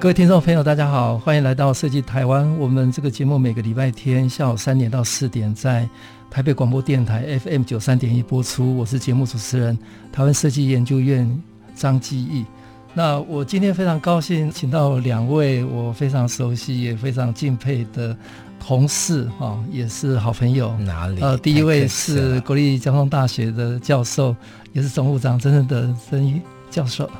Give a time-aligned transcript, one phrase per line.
[0.00, 2.48] 各位听众朋友，大家好，欢迎来到设计台湾。
[2.56, 5.88] 我们这个节目每个礼拜天下午三点到四点在
[6.30, 8.76] 台北广播电台 FM 九三点一播出。
[8.76, 9.76] 我是节目主持人
[10.12, 11.28] 台湾设计研究院
[11.74, 12.46] 张基义。
[12.94, 18.16] 那我今天非常高兴，请到两位我非常熟悉也非常敬佩的
[18.60, 20.78] 同事哈，也是好朋友。
[20.78, 21.20] 哪里？
[21.20, 24.34] 呃，第一位是国立交通大学的教授，
[24.72, 26.40] 也是总务长真正的曾毅
[26.70, 27.10] 教授。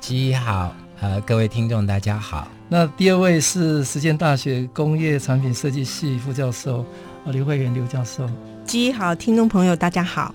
[0.00, 0.74] 基义好。
[1.04, 2.48] 呃，各位听众，大家好。
[2.66, 6.82] 那第二位是实践大学工业产品设计系副教授
[7.26, 8.26] 刘慧媛刘教授。
[8.64, 10.34] 基好，听众朋友大家好。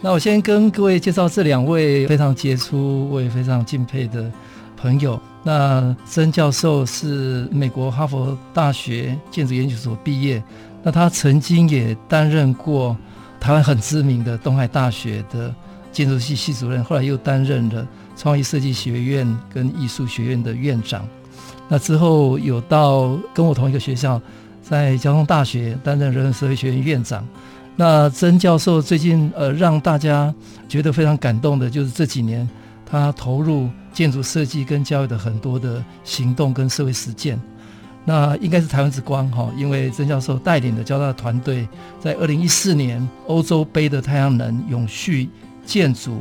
[0.00, 4.28] 那我先跟各位介绍这两位非常杰出、我也非常敬佩的
[4.76, 5.20] 朋友。
[5.44, 10.42] 那曾教授是美国哈佛大学建筑研究所毕业，
[10.82, 12.96] 那他曾经也担任过
[13.38, 15.54] 台湾很知名的东海大学的
[15.92, 17.86] 建筑系系主任，后来又担任了。
[18.20, 21.08] 创意设计学院跟艺术学院的院长，
[21.70, 24.20] 那之后有到跟我同一个学校，
[24.60, 27.26] 在交通大学担任人文社会学院院长。
[27.76, 30.34] 那曾教授最近呃让大家
[30.68, 32.46] 觉得非常感动的，就是这几年
[32.84, 37.40] 他投入建筑设计跟教育的很多的行动跟社会实践。
[38.04, 41.66] 那应该是台湾之光哈，因为曾教授带领的交大团队，
[41.98, 45.26] 在二零一四年欧洲杯的太阳能永续
[45.64, 46.18] 建筑。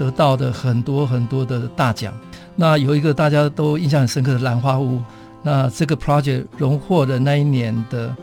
[0.00, 2.10] 得到的很多很多的大奖，
[2.56, 4.98] 那有一个大家都印象很深刻的兰花屋，
[5.42, 8.16] 那这个 project 荣获了那一年的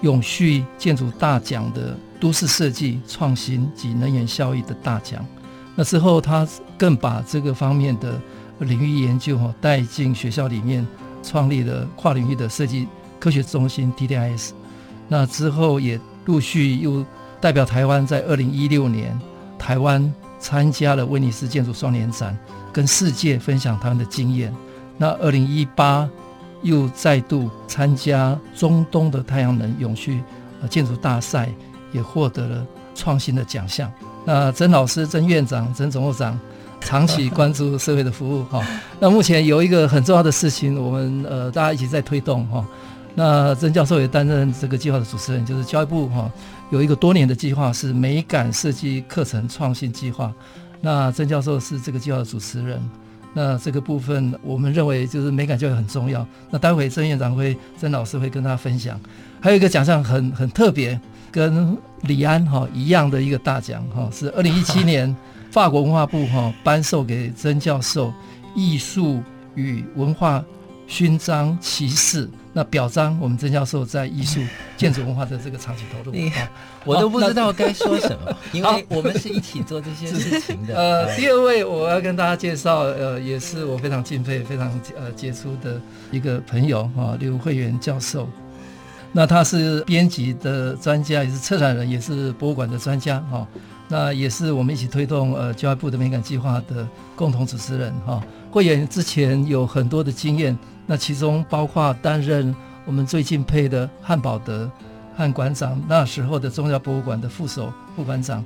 [0.00, 5.24] 永续建筑大奖的都市设计创新及能源效益的大奖。
[5.76, 6.44] 那之后，他
[6.76, 8.20] 更把这个方面的
[8.58, 10.84] 领域研究哈带进学校里面，
[11.22, 12.88] 创立了跨领域的设计
[13.20, 14.50] 科学中心 TDIS。
[15.06, 17.06] 那之后也陆续又
[17.40, 19.16] 代表台湾在二零一六年
[19.56, 20.12] 台湾。
[20.40, 22.36] 参加了威尼斯建筑双年展，
[22.72, 24.52] 跟世界分享他们的经验。
[24.96, 26.08] 那二零一八
[26.62, 30.22] 又再度参加中东的太阳能永续
[30.68, 31.48] 建筑大赛，
[31.92, 33.90] 也获得了创新的奖项。
[34.24, 36.38] 那曾老师、曾院长、曾总务长
[36.80, 38.62] 长期关注社会的服务哈。
[39.00, 42.64] 那目前有一个很重要的事情，我们呃大家一起在推动哈。
[43.14, 46.30] 那曾教授也担任这个计划的主持人，就是教育部哈。
[46.70, 50.32] 有一个多年的计划是美感设计课程创新计划，
[50.80, 52.80] 那曾教授是这个计划的主持人。
[53.32, 56.26] 那这个部分我们认为就是美感教育很重要。
[56.50, 58.98] 那待会曾院长会、曾老师会跟大家分享。
[59.40, 65.14] 还有一个奖项很很特别，跟李安哈一样的一个大奖哈，是二零一七 年
[65.50, 68.12] 法国文化部哈颁授给曾教授
[68.54, 69.22] 艺术
[69.54, 70.44] 与文化
[70.88, 74.40] 勋章骑士，那表彰我们曾教授在艺术、
[74.76, 76.10] 建筑文化的这个长期投入。
[76.10, 76.32] 你
[76.84, 80.74] 我都不知道该说什么， 因为我们是一起做这些事情的。
[81.06, 85.80] 呃，第二位我要跟大家介绍，呃，也是我非常敬佩、非常呃杰出的
[86.10, 88.28] 一个朋友哈，刘慧媛教授。
[89.12, 93.46] 那他是编辑的专家，也是策展人，也是博物馆的专家哈。
[93.86, 98.20] 那也是我们一起推动呃教育部的美感计划的共同主持人哈。
[98.50, 100.58] 慧媛之前有很多的经验。
[100.90, 102.52] 那其中包括担任
[102.84, 104.68] 我们最敬佩的汉宝德
[105.16, 108.44] 汉馆长，那时候的中央博物馆的副手副馆长。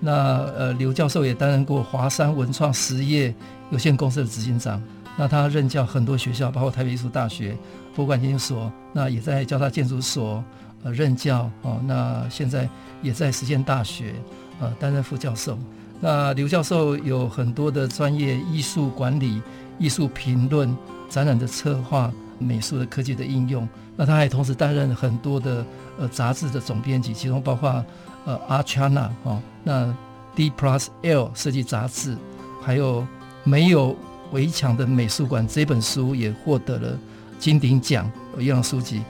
[0.00, 0.10] 那
[0.56, 3.34] 呃刘教授也担任过华山文创实业
[3.70, 4.82] 有限公司的执行长。
[5.18, 7.54] 那他任教很多学校，包括台北艺术大学
[7.94, 10.42] 博物馆研究所，那也在交大建筑所
[10.84, 11.78] 呃任教哦。
[11.84, 12.66] 那现在
[13.02, 14.14] 也在实践大学
[14.60, 15.58] 呃担任副教授。
[16.00, 19.42] 那刘教授有很多的专业，艺术管理、
[19.78, 20.74] 艺术评论。
[21.12, 25.62] 展览的策划、美术的科技的应用，那他还同时担任很多的
[25.98, 27.84] 呃杂志的总编辑，其中包括
[28.24, 29.94] 呃 Archana 哦，那
[30.34, 32.16] D Plus L 设计杂志，
[32.62, 33.06] 还有
[33.44, 33.94] 没有
[34.32, 36.98] 围墙的美术馆这本书也获得了
[37.38, 39.02] 金鼎奖一样书籍。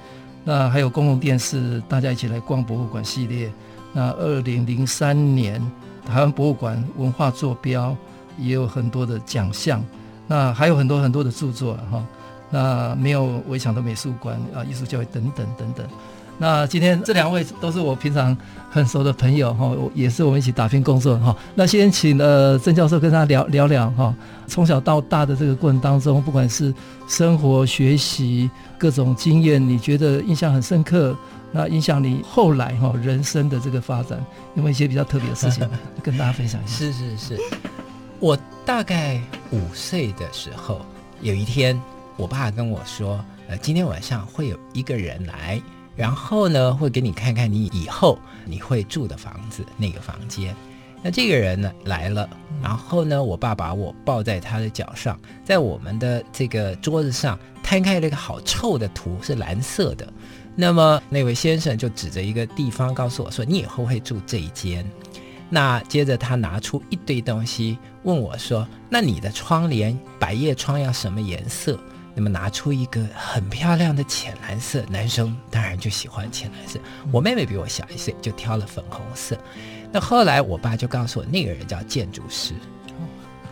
[0.43, 3.49] 那还有公共电视，大家一起来逛博物馆系列。
[3.93, 5.63] 那二零零三年
[6.05, 7.97] 台湾博物馆文化坐标
[8.37, 9.81] 也有很多的奖项。
[10.33, 12.03] 那还有很多很多的著作哈，
[12.49, 15.87] 那没有围墙的美术馆啊，艺术教育等等等等。
[16.39, 18.35] 那今天这两位都是我平常
[18.71, 21.37] 很熟的朋友哈，也是我们一起打拼工作哈。
[21.55, 24.15] 那先请呃郑教授跟他聊聊聊哈，
[24.47, 26.73] 从小到大的这个过程当中，不管是
[27.07, 31.15] 生活、学习各种经验，你觉得印象很深刻，
[31.53, 34.19] 那影响你后来哈人生的这个发展，
[34.55, 35.69] 有没有一些比较特别的事情
[36.03, 36.79] 跟大家分享一下？
[36.79, 37.39] 是是是，
[38.19, 38.35] 我
[38.65, 39.21] 大概
[39.53, 40.81] 五岁的时候，
[41.21, 41.81] 有一天，
[42.17, 45.61] 我爸跟我说，呃，今天晚上会有一个人来。
[45.95, 50.57] 然后呢，会给你看看你以后你会住的房子那个房间。
[51.03, 52.27] 那这个人呢来了，
[52.63, 60.11] 然后呢，我爸把我抱在他的脚上，在我们的这个桌子上摊开了一个好臭的图，是蓝色的。
[60.57, 64.89] 那么那位先生就指着一个地方告诉我说：“你以后会住这一间。”
[65.55, 71.79] 那接着他拿出一堆东西问我说：“那你的窗帘百叶窗要什么颜色？”
[72.17, 76.81] 那么拿出一个很漂亮的浅蓝色，男生当然就喜欢浅蓝色。
[77.13, 79.37] 我妹妹比我小一岁，就挑了粉红色。
[79.93, 82.55] 那后来我爸就告诉我，那个人叫建筑师。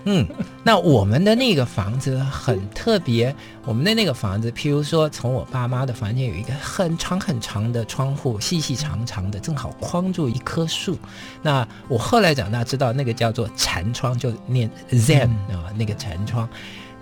[0.04, 0.26] 嗯，
[0.64, 10.98] 那我们的那个房子很特别，我们的那个房子，譬如说，从我爸妈的房间有一个很长很长的窗户，细细长长的，正好框住一棵树。
[11.42, 16.48] 那我后来长大知道，那个叫做禅窗，就念 Zen 啊，那个禅窗。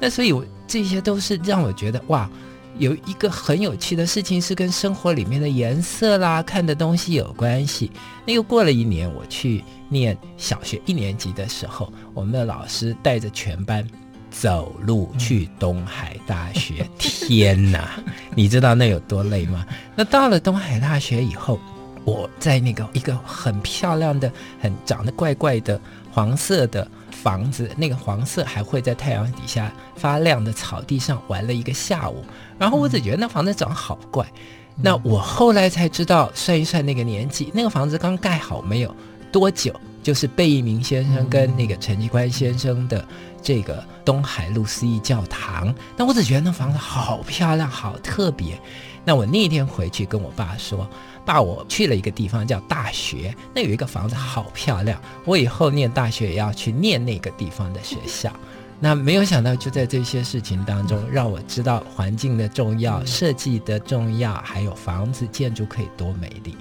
[0.01, 2.29] 那所以，我这些都是让我觉得哇，
[2.79, 7.91] 有一个很有趣的事情是跟生活里面的颜色啦、看的东西有关系。
[8.25, 13.87] 那又过了一年，我去念小学一年级的时候，我们的老师带着全班
[14.31, 16.89] 走路去东海大学。
[16.99, 18.01] 天哪，
[18.37, 19.67] 你知道那有多累吗？
[19.97, 21.59] 那到了东海大学以后，
[22.05, 24.31] 我在那个一个很漂亮的、
[24.61, 25.81] 很长得怪怪的
[26.19, 26.85] 黄色的。
[27.11, 32.25] 房子那个黄色还会在太阳底下发亮的草地上玩了一个下午，
[32.57, 34.25] 然后我只觉得那房子长得好怪。
[34.77, 38.95] 那我后来才知道，算一算那个年纪，那个房子刚盖好没有
[39.33, 43.05] 多久，就是贝聿铭先生跟那个陈其宽先生的
[43.43, 45.75] 这个东海路思义教堂。
[45.97, 48.57] 那我只觉得那房子好漂亮，好特别。
[49.05, 50.89] 那我那天回去跟我爸说。
[51.29, 58.33] 爸，我去了一个地方叫大学，那有一个房子好漂亮，我以后念大学也要去念那个地方的学校。
[58.81, 66.57] 那没有想到，就在这些事情当中，让我知道环境的重要、设计的重要，还有房子建筑可以多美丽。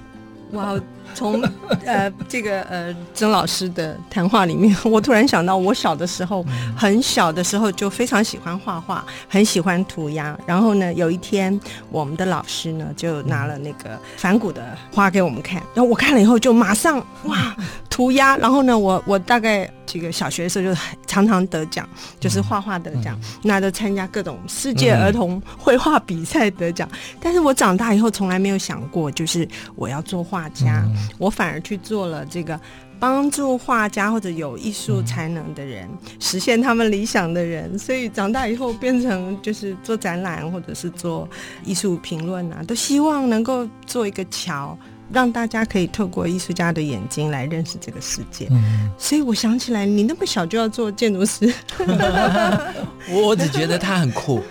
[0.52, 0.78] 哇，
[1.14, 1.42] 从
[1.84, 6.44] 呃这个呃曾老师的谈话里面，我突然想到，我小的时候
[6.76, 10.38] 很小的时候就非常喜欢画画，很喜欢涂鸦。
[10.46, 11.58] 然后呢，有一天
[11.90, 17.56] 我们的老师呢就拿了那个反骨的画给我们看，然后我看了以后就马上哇
[17.90, 18.36] 涂鸦。
[18.36, 19.68] 然后呢，我我大概。
[19.90, 21.88] 这个小学的时候就常常得奖，
[22.20, 26.86] 就是画画得奖，那都参加各种世界儿童绘画比赛得奖。
[27.18, 30.84] 但是我长大以后从来没有想过，就是我要做画家，
[31.18, 32.58] 我反而去做了这个
[32.98, 37.78] 帮助画家或者有艺术才能的人实现他们理想的人。
[37.78, 41.28] 所以长大以后变成就是做展览或者是做
[41.64, 44.76] 艺术评论啊，都希望能够做一个桥。
[45.10, 48.46] 让大家可以透过艺术家的眼睛来认识这个世界。
[48.50, 51.50] 嗯，所以我想起来，你那么小就要做建筑师，
[53.08, 54.42] 我我只觉得他很酷，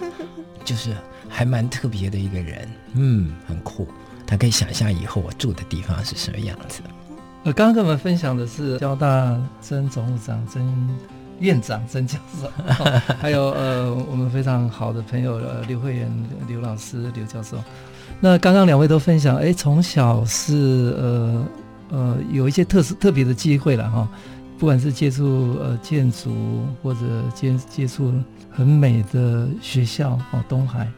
[0.65, 0.95] 就是
[1.29, 2.67] 还蛮特别的一个人。
[2.95, 3.87] 嗯，很酷。
[4.27, 6.81] 他可以想象以后我住的地方是什么样子。
[7.43, 10.97] 呃，刚刚跟我们分享的是交大曾总务长、曾
[11.39, 12.47] 院长、曾教授，
[12.83, 16.11] 哦、 还有呃我们非常好的朋友呃刘慧媛
[16.47, 17.57] 刘老师、刘教授。
[18.19, 21.45] 那刚刚两位都分享，哎，从小是呃
[21.91, 24.07] 呃有一些特殊特别的机会了哈、哦，
[24.57, 26.99] 不管是接触呃建筑或者
[27.35, 28.11] 接接触
[28.49, 30.91] 很美的学校哦，东海，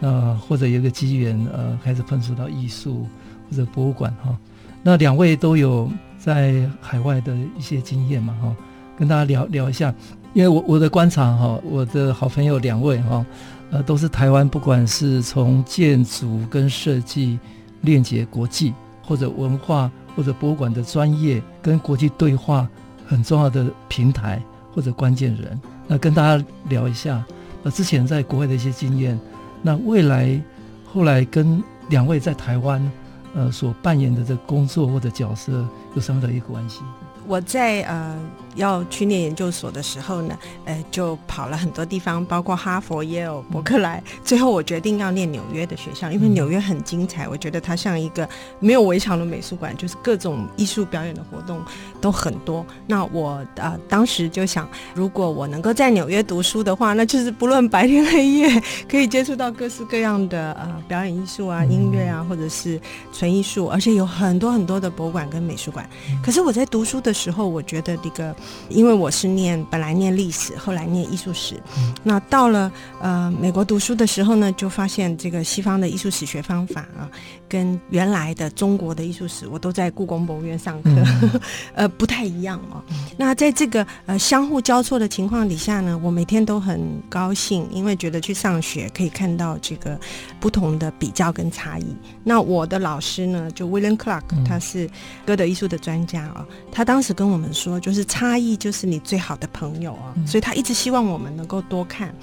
[0.00, 3.06] 那、呃、或者有个机缘呃开始碰触到艺术
[3.48, 4.36] 或者博物馆哈、
[4.82, 5.88] 那两位都有
[6.18, 8.56] 在海外的一些经验嘛哈、
[8.98, 9.94] 跟大家聊聊一下，
[10.32, 13.24] 因为我我的观察哈、我的好朋友两位哈。
[13.72, 17.38] 呃，都是台湾，不管是从建筑跟设计
[17.82, 22.68] 链接国际，或者文化或者博物馆的专业跟国际对话
[23.06, 24.42] 很重要的平台
[24.74, 27.24] 或者关键人，那跟大家聊一下，
[27.62, 29.16] 呃，之前在国外的一些经验，
[29.62, 30.40] 那未来
[30.84, 32.90] 后来跟两位在台湾
[33.34, 36.80] 呃所扮演的这工作或者角色有什么的一个关系？
[37.26, 38.18] 我在呃
[38.54, 44.02] 要去念研究所的时候呢，呃，就跑了很多地方，包括哈佛、耶鲁、伯克莱。
[44.24, 47.28] 最后我决定要念纽约的学校，因为纽约很精彩。
[47.28, 48.28] 我觉得它像一个
[48.58, 51.62] 没有围墙的美术馆，就是各种艺术表演的活动
[52.00, 52.64] 都很多。
[52.86, 62.80] 那我呃当时就想，如果我能够在纽约读书的话，那就是不论白天黑夜，可以接触到各式各样的 呃表演艺术啊、音乐啊，或者是
[63.12, 65.88] 纯艺术，而且有很多很多的博物馆跟美术馆。
[66.22, 68.34] 可是我在读书的时候，我觉得这个，
[68.68, 72.70] 因为我是念本来念历史，后来念艺术史，嗯、那到了
[73.00, 77.10] 呃美国读书的时候呢，就发现这个西方的艺术史学方法啊，
[77.50, 81.40] 跟原来的中国的艺术史，我都在故宫博物院上课，嗯、
[81.74, 82.80] 呃不太一样哦。
[82.88, 89.98] 嗯、那在这个呃相互交错的情况底下呢，我每天都很高兴，因为觉得去上学可以看到这个
[90.38, 91.84] 不同的比较跟差异。
[92.22, 94.88] 那我的老师呢，就 William Clark，他是
[95.26, 96.46] 歌德艺术的专家啊。
[96.70, 102.14] 他当时跟我们说，就是差异就是你最好的朋友啊，所以他一直希望我们能够多看。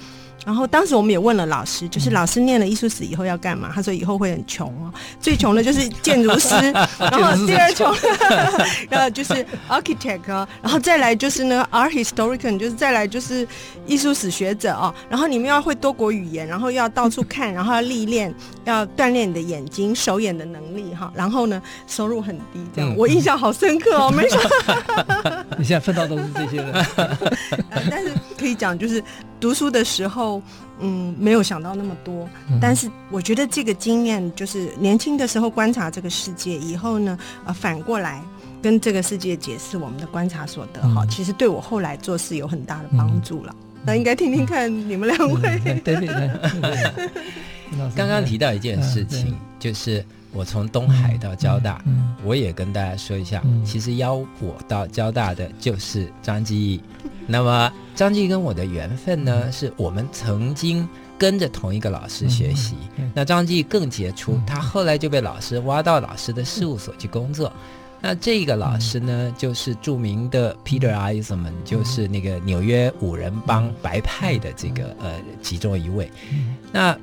[0.46, 3.70] 然后当时我们也问了老师，就是老师念了艺术史以后要干嘛？
[3.74, 6.54] 他说以后会很穷哦，最穷的就是建筑师，
[6.98, 7.94] 然后第二穷，
[8.88, 10.20] 然后就是 architect，
[10.62, 13.46] 然后再来就是呢 art historian，就是再来就是
[13.86, 14.94] 艺术史学者哦。
[15.10, 21.12] 然后你们要会多国语言，然后要到处看， 然后要历练，要锻炼你的眼睛、手眼的能力哈。
[21.14, 24.40] 然后呢，收入很低，这样我印象好深刻哦，没错。
[25.58, 26.86] 你现在碰到都是这些人，
[27.90, 29.02] 但是可以讲就是。
[29.40, 30.27] 读书的时候，
[30.80, 32.28] 嗯，没有想到那么多。
[32.60, 38.22] 但是我觉得这个经验，就是年轻的时候观察这个世界，以后呢，呃，反过来
[38.62, 43.54] 跟这个世界解释我们的观察所得，哈，其实对我后来做事有很大的帮助了。
[43.84, 45.58] 那应该听听看你们两位。
[45.84, 46.30] 对对对。
[47.94, 51.82] 刚刚提到一件事情，就是我从东海到交大，
[52.24, 56.80] 我也跟大家说一下，其实邀我到交大的就是张继义。
[57.30, 62.74] 那么张继跟我的缘分呢，是我们曾经跟着同一个老师学习。
[63.14, 67.52] 那张继更杰出，他后来就被老师挖到老师的事务所去工作。
[68.00, 76.10] 那这个老师呢，就是著名的 Peter Eisenman，就是那个纽约五人帮白派的这个呃其中一位。
[76.72, 76.96] 那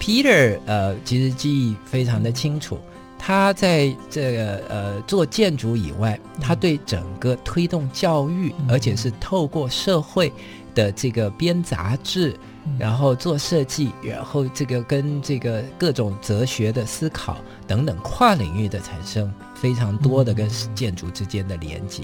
[0.00, 2.78] Peter 呃，其实记忆非常的清楚。
[3.22, 10.32] 他在这个呃做建筑以外，他对整个推动教育，而且是透过社会
[10.74, 12.34] 的这个编杂志，
[12.78, 17.36] 然后做设计，然后这个跟这个各种哲学的思考
[17.66, 22.02] 等等跨领域的产生非常多的跟建筑之间的连接。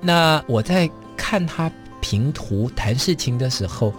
[0.00, 1.70] 那我在看他
[2.00, 3.92] 评图谈事情的时候，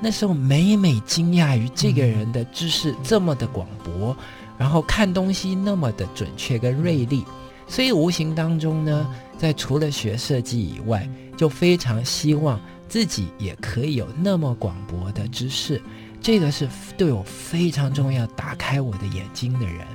[0.00, 4.16] 那时候每每惊讶于这个人的知识这么的广博。
[4.58, 7.24] 然后看东西那么的准确跟锐利，
[7.66, 9.06] 所以无形当中呢，
[9.38, 15.80] 在除了学设计以外，就非常希望自己也可以有那么广博的知识。
[16.20, 19.86] 这个是对我非常重要，打开我的眼睛的人。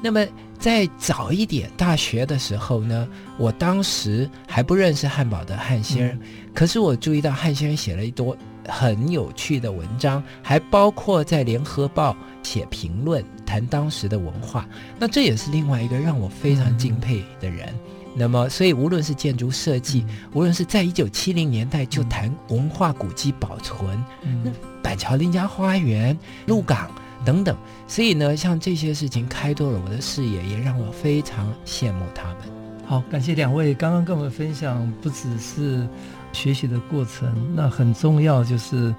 [0.00, 0.24] 那么
[0.60, 6.20] 在早一点大学的时候呢，我当时还不认识汉堡的汉先生，
[6.54, 8.36] 可是我注意到汉先生写了一多
[8.68, 13.24] 很有趣的文章，还包括在联合报写评论。
[13.48, 17.66] 谈当时的文化，那这也是另外一个让我非常敬佩的人。
[17.68, 24.50] 嗯、那么，所以无论是建筑设计，嗯、无论是在一九七零年代就谈文化古迹保存，嗯、那
[24.82, 26.90] 板桥林家花园、鹿港
[27.24, 27.56] 等等，
[27.86, 32.36] 所以呢，像这些事情开拓了我的视野，也让我非常羡慕他们。
[32.84, 35.88] 好，感谢两位刚刚跟我们分享，不只是
[36.38, 38.94] 学习的过程，那很重要就是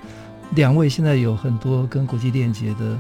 [0.56, 3.00] 两位现在有很多跟国际链接的。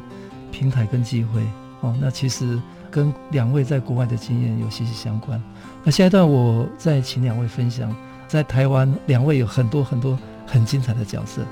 [0.51, 1.43] 平台跟机会
[1.81, 5.41] 哦，那其实跟两位在国外的经验有息息相关。
[5.83, 7.95] 那下一段我再请两位分享，
[8.27, 10.17] 在台湾两位有很多很多
[10.47, 11.43] 很精彩的角色。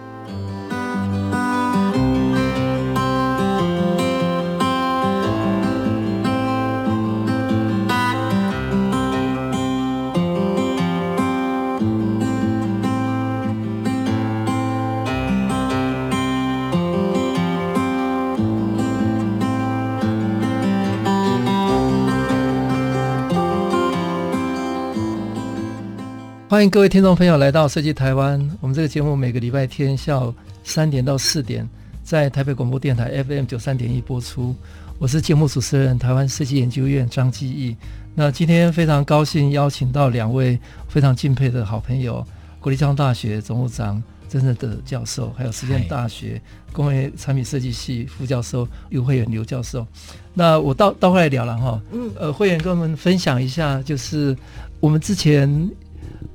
[26.57, 28.39] 欢迎各位听众朋友来到设计台湾。
[28.61, 30.33] 我们这个节目每个礼拜天下午
[30.63, 31.69] 三点到四点，
[32.03, 34.55] 在台北广播电台 FM 九三点一播出。
[34.97, 37.77] 我是节目主持人台湾设计研究院张继义。
[38.15, 42.25] 那今天非常高兴邀请到两位非常敬佩的好朋友，
[42.59, 46.41] 国立交通大学总务长曾正德教授，还有实践大学
[46.73, 49.85] 工业产品设计系副教授刘慧远刘教授。
[50.33, 54.35] 那我到到后来聊了哈，嗯，呃，慧远跟我们分享一下，就是
[54.79, 55.47] 我们之前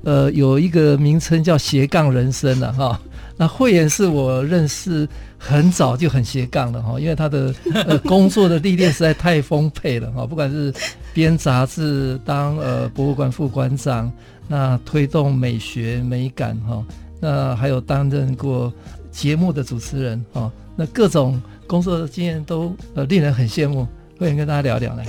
[0.03, 2.99] 呃有一个名称叫斜杠人生了哈。
[3.35, 10.71] 那慧妍是我认识很早就很斜杠了哈，因为他的呃工作的历练实在太丰沛了哈，不管是
[11.13, 14.11] 编杂志、当呃博物馆副馆长，
[14.47, 16.85] 那推动美学美感哈，
[17.19, 18.71] 那还有担任过
[19.11, 23.87] 节目的主持人哈，那各种工作的经验都呃令人很羡慕。
[24.19, 25.03] 慧妍跟大家聊聊来。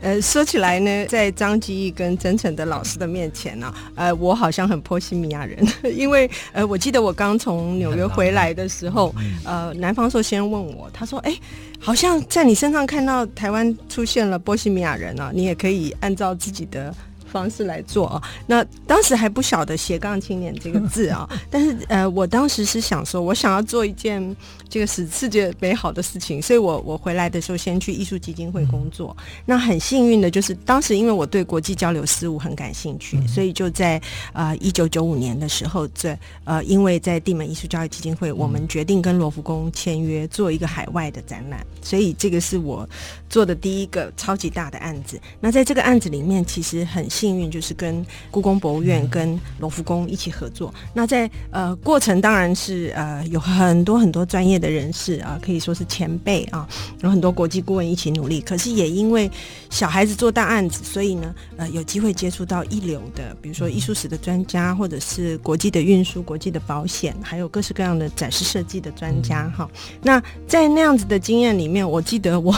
[0.00, 5.58] 呃，说起来呢，在张基义跟曾诚的老师的面前呢、啊，呃，我好像很波西米亚人，
[5.94, 9.14] 因为呃，我记得我刚从纽约回来的时候，
[9.44, 11.36] 呃，南方寿先问我，他说，哎，
[11.80, 16.94] 好像在你身上看到台湾出现了波西米亚人啊，你也可以按照自己的。
[17.28, 24.34] 方式来做啊，那当时还不晓得斜杠青年这个字啊， 但是呃，我当时是想说，我想要做一件
[24.68, 29.14] 这个使世界美好的事情，所以我我回来的时候先去艺术基金会工作。
[29.44, 34.00] 那很幸运的就是，当时因为我对国际交流事务很感兴趣，所以就在
[34.32, 42.88] 呃一九九五年的时候，在呃因为在地门艺术教育基金会，我们决定跟罗浮宫签约做一个海外的展览，所以这个是我
[43.28, 45.20] 做的第一个超级大的案子。
[45.40, 47.06] 那在这个案子里面，其实很。
[47.18, 50.72] 幸运就是跟故宫博物院、跟罗浮宫一起合作。
[50.94, 56.68] 那在呃过程当然是呃有很多很多专业的人士啊，可以说是前辈啊，
[57.02, 58.40] 有很多国际顾问一起努力。
[58.40, 59.28] 可是也因为
[59.68, 69.68] 小孩子做大案子，所以呢呃有机会接触到一流的，比如说艺术史的专家，或者是国际的运输、国际的保险，还有各式各样的展示设计的专家哈。
[70.02, 72.54] 那在那样子的经验里面，我记得我。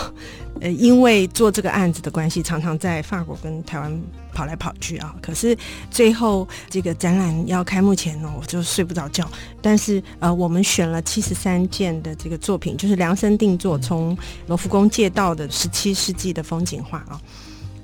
[0.60, 4.00] 呃，因为做这个案子的关系，常常在法国跟台湾
[4.34, 5.14] 跑来跑去啊。
[5.22, 5.56] 可是
[5.90, 9.26] 最后这个展览要开幕前呢，我就睡不着觉。
[9.62, 14.16] 但是呃，我们选了七十三件的这个作品，就是量身定做，从
[14.48, 17.18] 罗浮宫借到的十七世纪的风景画啊。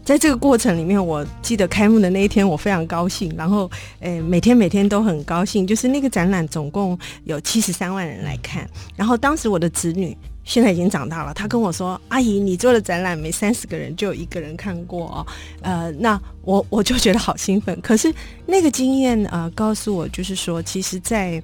[0.05, 3.35] 在这个过程里面，我记得开幕的那一天，我非常高兴。
[3.37, 5.67] 然后，呃，每天每天都很高兴。
[5.67, 8.69] 就是那个展览总共有七十三万人来看。
[8.95, 10.17] 然后当时我的子女。
[10.47, 15.27] 现在已经长大了，他跟我说：“阿姨，你做的展览，每三十个人就有一个人看过哦。”
[15.61, 17.79] 呃，那我我就觉得好兴奋。
[17.81, 18.15] 可是
[18.47, 21.43] 那个经验啊，告诉我就是说，其实，在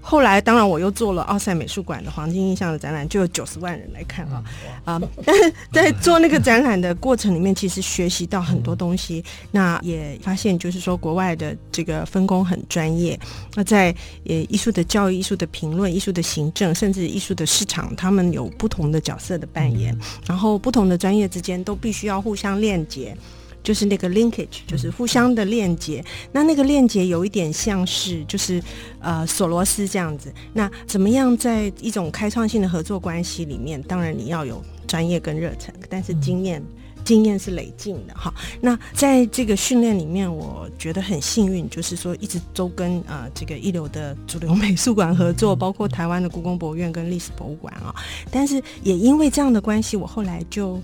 [0.00, 4.42] 后来，当然我又做了奥赛美术馆的黄金印象的展览，就有九十万人来看啊
[4.84, 5.00] 啊！
[5.24, 13.18] 但是在做那个展览的过程里面，其实学习到很多东西，那也发现就是说，国外的这个分工很专业。
[13.54, 23.16] 那在呃艺术的教育、艺术的评论、艺术的行政，甚至艺术的市场，他们有不同的角色的扮演，然后不同的专业之间都必须要互相链接。
[23.62, 26.04] 就是那个 linkage，就是互相的链接。
[26.32, 28.62] 那那个链接有一点像是，就是
[29.00, 30.32] 呃索罗斯这样子。
[30.52, 33.82] 那怎么样在一种开创性的合作关系里面？
[33.82, 36.62] 当然你要有专业跟热忱，但是经验
[37.04, 38.32] 经验是累进的哈。
[38.60, 47.94] 那在这个训练里面，我觉得很幸运，就是说一直都跟呃这个一流的主流美术馆合作，包括台湾的故宫博物院跟历史博物馆啊。
[48.30, 50.80] 但是也因为这样的关系，我后来就。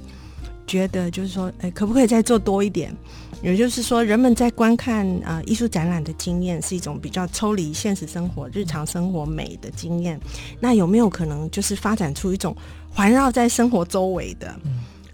[0.67, 2.95] 觉得就是说，哎，可不可以再做多一点？
[3.43, 10.19] 也就是说，人们在观看啊、呃、艺术展览的经验是一种比较抽离现实生活、日常生活美的经验。
[10.59, 12.57] 那有没有可能就是发展出一种
[12.93, 14.55] 环绕在生活周围的，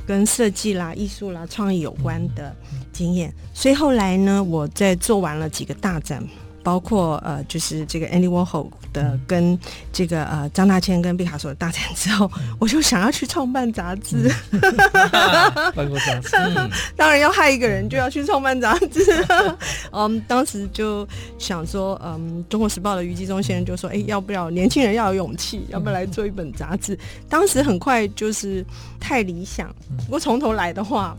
[0.06, 2.54] 跟设计啦、艺术啦、创意有关的
[2.92, 3.34] 经验？
[3.52, 6.22] 所以后来呢，我在做完了几个大展。
[6.62, 9.58] 包括呃，就是这个 Andy Warhol 的跟
[9.92, 14.30] 这个呃张大千跟毕卡索的大战之后， 我就想要去创办杂志，
[15.74, 16.30] 办过杂志，
[16.96, 19.02] 当然要害一个人就要去创办杂志。
[19.92, 21.06] 嗯，当时就
[21.38, 26.98] 想说，嗯，《中国时报》的余纪忠先生就说，哎，要不要年轻人要有勇气，要不要来做一本杂志？
[27.28, 28.64] 当时很快就是
[29.00, 31.16] 太理想，如果从头来的话，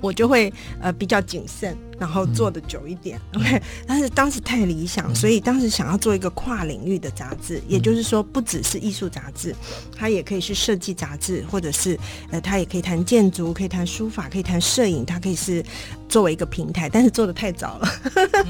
[0.00, 1.76] 我就会呃比较谨慎。
[1.98, 9.54] 然后做的久一点，嗯，OK，但是当时太理想，嗯，所以当时想要做一个跨领域的杂志，嗯，也就是说，不只是艺术杂志，
[9.96, 11.98] 它也可以是设计杂志，或者是
[12.30, 15.64] 呃，它也可以谈建筑，可以谈书法，可以谈摄影，它可以是
[16.08, 16.88] 作为一个平台。
[16.88, 17.88] 但是做的太早了，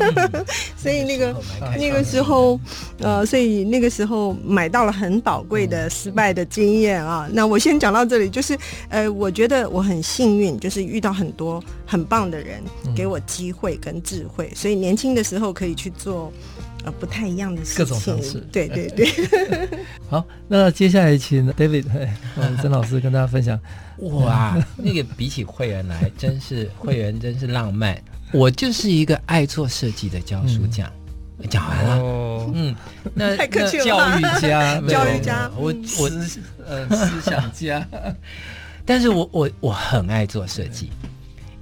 [0.00, 0.44] 嗯，
[0.76, 1.36] 所以那个
[1.78, 2.58] 那个时候，
[2.98, 7.28] 呃，所以那个时候买到了很宝贵的失败的经验啊。
[7.32, 12.62] 那我先讲到这里，就是呃，我觉得我很幸运，就是遇到很多很棒的人
[12.96, 13.20] 给我。
[13.34, 16.32] 机会跟智慧，所以年轻的时候可以去做
[16.84, 18.38] 呃不太一样的事情，各种尝试。
[18.52, 19.08] 对对对。
[20.08, 21.86] 好，那接下来请 David，
[22.36, 23.58] 嗯， 曾老师跟大家分享。
[23.98, 28.00] 哇，那个比起会员来，真是会员真是浪漫。
[28.32, 30.88] 我就是一个爱做设计的教书匠。
[31.38, 31.96] 嗯、讲完了。
[31.98, 32.74] 哦，嗯，
[33.14, 33.84] 那太客气了。
[33.84, 36.10] 教育家， 教育家，我我
[36.66, 37.84] 呃思想家。
[38.86, 40.90] 但是我我我很爱做设计。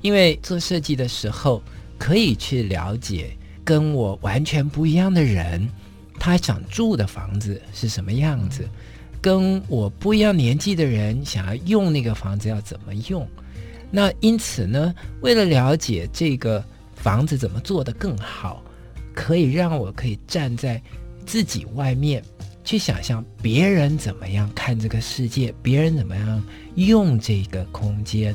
[0.03, 1.63] 因为做设计的时候，
[1.97, 5.67] 可以去了解跟我完全不一样的人，
[6.19, 8.69] 他想住的房子是什么样子，
[9.21, 13.27] 跟我不一样年纪的人想要用那个房子要怎么用。
[13.91, 16.65] 那因此呢，为了了解这个
[16.97, 18.63] 房子怎么做得更好，
[19.15, 20.83] 可以让我可以站在
[21.25, 22.23] 自己外面
[22.65, 26.43] 去想象别人怎么样看这个世界，别人怎么样
[26.75, 28.35] 用这个空间。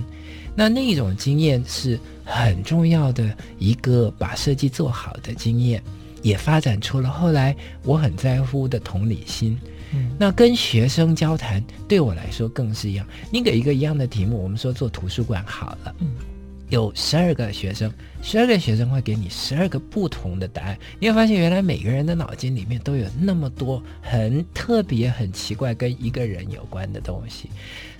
[0.59, 5.83] 那那种经验是很重要的一个把设计做好的经验，
[6.23, 9.55] 也发展出了后来我很在乎的同理心。
[9.93, 13.05] 嗯，那跟学生交谈对我来说更是一样。
[13.31, 16.07] 你给一个一样的题目，我们说做图书馆好了，嗯，
[16.69, 20.77] 有十二个学生，十二个学生会给你十二个不同的答案。
[20.99, 27.49] 你会发现，原来每个人的脑筋里面都有那么多很特别、很奇怪跟一个人有关的东西。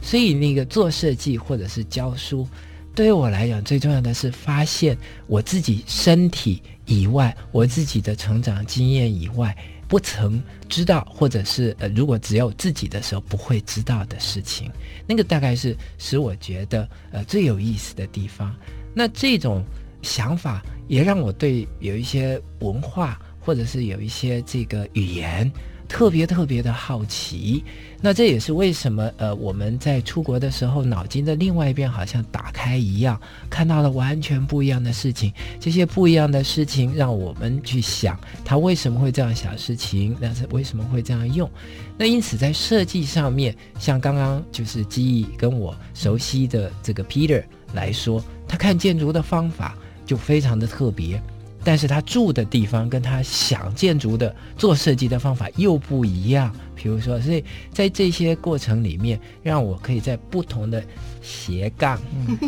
[0.02, 2.48] 所以，那个做设计或者是教书，
[2.94, 9.56] 对于我来讲，最重要的是发现我自己身体以外，我自己的成长经验以外。
[9.88, 14.72] 不曾知道，或者是呃，如果只有自己的时候不会知道的事情，
[15.08, 18.56] 那个大概是使我觉得呃最有意思的地方。
[18.94, 19.64] 那这种
[20.02, 25.50] 想法也让我对有一些文化，或者是有一些这个语言。
[25.88, 27.64] 特别特别的好奇，
[28.02, 33.20] 那这也是为什么呃我们在出国的时候，脑筋的另外一边好像打开一样，
[33.50, 35.32] 看到了完全不一样的事情。
[35.60, 41.50] 这些不一样的事情让我们去想，他为什么会这样想事情，那是为什么会这样用？
[41.98, 51.22] 那因此在设计上面，像刚刚就是记忆跟我熟悉的这个 Peter 来说，他看建筑的方法就非常的特别。
[51.68, 60.82] 但是他住的地方跟他想建筑的做设计的方法又不一样，比如说，所以在这些过程里面，让我可以在不同的
[61.22, 62.00] 斜杠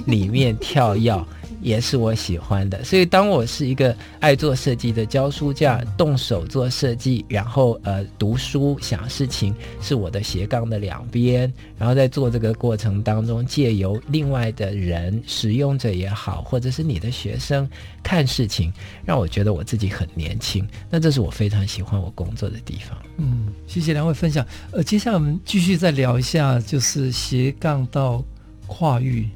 [0.06, 1.10] 里面跳跃。
[1.62, 17.70] 也是我喜欢的，所以当我是一个爱做设计的教书匠，动手做设计，然后呃读书想事情，是我的斜杠的两边，然后在做这个过程当中，借由另外的人使用者也好，或者是你的学生
[18.02, 18.72] 看事情，
[19.04, 22.98] 让我觉得我自己很年轻，那这是我非常喜欢我工作的地方。
[23.18, 24.46] 嗯，谢谢两位分享。
[24.72, 28.22] 呃，接下来我们继续再聊一下，就是斜杠到
[28.68, 29.30] 跨域。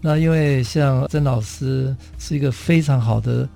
[0.00, 3.48] 那因为像曾老师是一个非常好的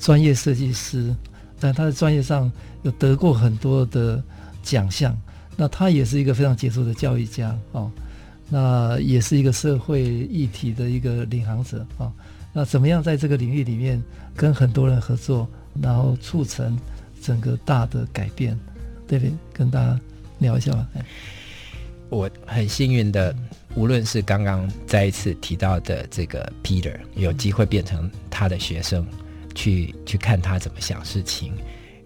[0.00, 1.14] 专业设计师，
[1.56, 2.50] 在他的专业上
[2.82, 4.20] 有得过很多的
[4.64, 5.16] 奖项。
[5.56, 7.90] 那他也是一个非常杰出的教育家哦，
[8.50, 12.12] 那也是一个社会议题的一个领航者啊、
[12.52, 14.02] 那怎么样在这个领域里面
[14.34, 15.48] 跟很多人合作，
[15.80, 16.76] 然后促成
[17.22, 18.58] 整个大的改变？
[19.08, 19.32] 对不对？
[19.52, 19.98] 跟大家
[20.38, 20.88] 聊一下吧。
[22.08, 23.34] 我很幸运的。
[23.74, 29.06] 无论是刚刚再一次提到的这个 Peter，有机会变成他的学生，
[29.54, 31.52] 去去看他怎么想事情，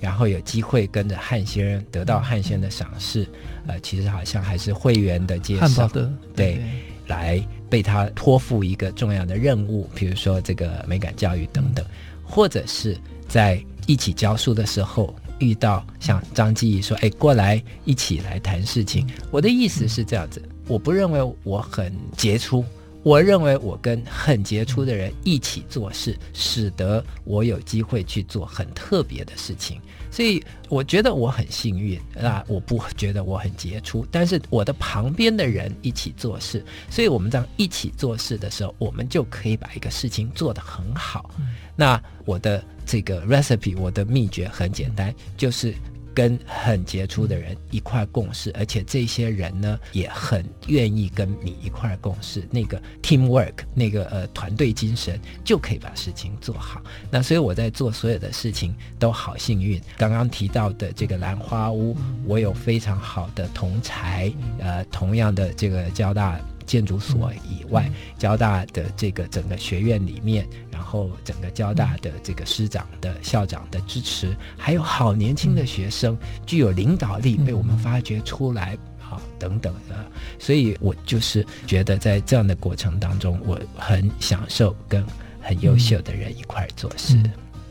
[0.01, 3.25] 然后有机会跟着汉先生得到汉先生的赏识，
[3.69, 6.61] 呃，其实好像还是会员的介绍，对，对，
[7.07, 11.87] 来被他托付一个重要的任务，比如说这个美感教育等等，
[12.25, 19.07] 或者是在一起教书的时候遇到像张继义说，哎，过来一起来谈事情。
[19.31, 20.40] 我的意思是这样子。
[20.68, 22.64] 我不认为我很杰出，
[23.03, 29.81] 我认为我跟很杰出的人一起做事，使得我有机会去做很特别的事情。
[30.11, 32.45] 所以我觉得我很幸运啊！
[32.49, 41.31] 我不觉得我很杰出，但是我的旁边的人一起做事，所以我们这样一起做事的时候，我们就可以把一个事情做得很好。
[41.77, 45.75] 那我的这个 recipe，我的秘诀很简单，就是。
[46.14, 56.83] 跟很杰出的人一块共事，而且这些人呢也很愿意跟你一块共事，那个 teamwork，那个呃团队精神就可以把事情做好。
[57.11, 59.81] 那所以我在做所有的事情都好幸运。
[59.96, 61.96] 刚刚提到的这个兰花屋，
[62.27, 66.40] 我有非常好的同才，呃，同样的这个交大。
[66.70, 79.96] 建筑所以外，交大的这个整个学院里面，然后整个交大的这个师长的校长的支持，还有好年轻的学生，具有领导力，被我们发掘出来好等等的，
[80.38, 85.04] 所以我就是觉得在这样的过程当中，我很享受跟
[85.40, 87.20] 很优秀的人一块做事。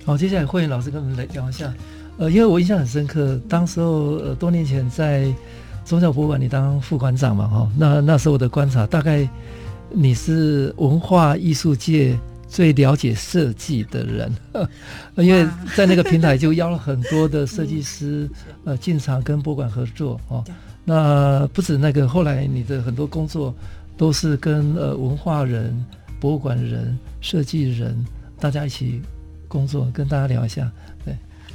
[0.03, 1.73] 好，接下来慧妍老师跟我们来聊一下，
[2.17, 5.33] 呃，因为我印象很深刻，当时候呃多年前在。
[5.89, 7.47] 宗教博物馆，你当副馆长嘛？
[7.47, 9.28] 哈，那那时候我的观察，大概
[9.89, 12.15] 你是文化艺术界
[12.47, 14.32] 最了解设计的人，
[15.17, 18.30] 因为在那个平台就邀了很多的设计师
[18.65, 20.45] 呃进场跟博物馆合作哦。
[20.86, 23.52] 那不止那个，后来你的很多工作
[23.97, 25.84] 都是跟呃文化人、
[26.19, 28.06] 博物馆人、设计人
[28.39, 29.02] 大家一起
[29.47, 30.71] 工作，跟大家聊一下。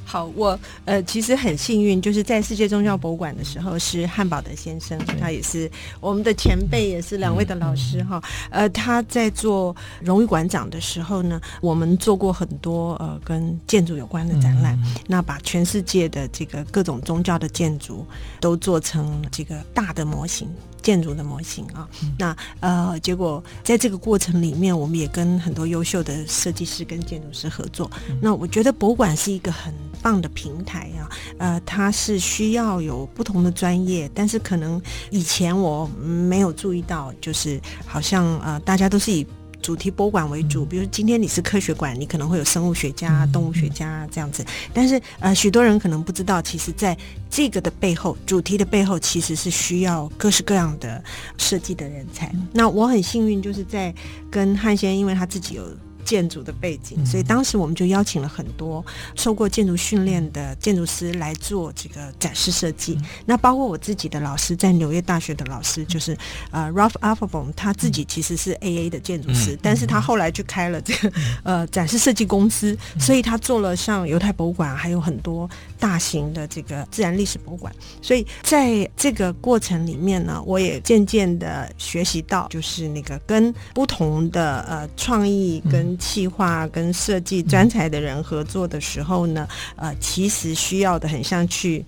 [0.04, 0.10] 对。
[0.10, 8.22] 好，我呃其实很幸运，就是在世界宗教博物馆的时候，是汉堡的先生，他也是我们的前辈，也是两位的老师哈。
[8.50, 18.06] 呃，他在做荣誉馆长的时候呢，我们做过很多呃跟建筑有关的展览，那把全世界的这个各种宗教的建筑
[18.40, 20.48] 都做成这个大的模型。
[20.82, 21.88] 建筑的模型啊，
[22.18, 27.90] 那呃，结果在这个过程里面，我们也跟很多优秀的设计师跟建筑师合作。
[28.20, 29.72] 那我觉得博物馆是一个很
[30.04, 39.26] 棒的平台啊，呃，它是需要有不同的专业，但是可能以前我没有注意到，就是好像呃，大家都是以。
[39.64, 44.44] 主题博物馆为主，比如今天你是科学馆，你可能会有生物学家、动物学家这样子。
[44.74, 46.94] 但是呃，许多人可能不知道，其实在
[47.30, 51.02] 这个的背后，主题的背后其实是需要各式各样的
[51.38, 52.30] 设计的人才。
[52.52, 53.94] 那我很幸运，就是在
[54.30, 55.64] 跟汉先，因为他自己有。
[56.04, 58.84] 建筑的背景，所以当时我们就邀请了很多
[59.16, 62.98] 受过建筑训练的建筑师来做这个展示设计。
[63.26, 66.16] 那包括我自己的老师，在纽约大学的老师，就是
[66.50, 71.12] 呃 Ralph Apfelbaum，他自己其实是 AA 的建筑师，但是他后来去开了这个
[71.42, 77.74] 呃展示设计公司，所以他做了像犹太博物馆，还有很多大型的这个自然历史博物馆。
[78.02, 91.84] 所以在这个过程里面呢，我也渐渐的学习到，就是那个跟不同的呃创意跟企划跟设计专才的人合作的时候呢，呃，其实需要的很像去。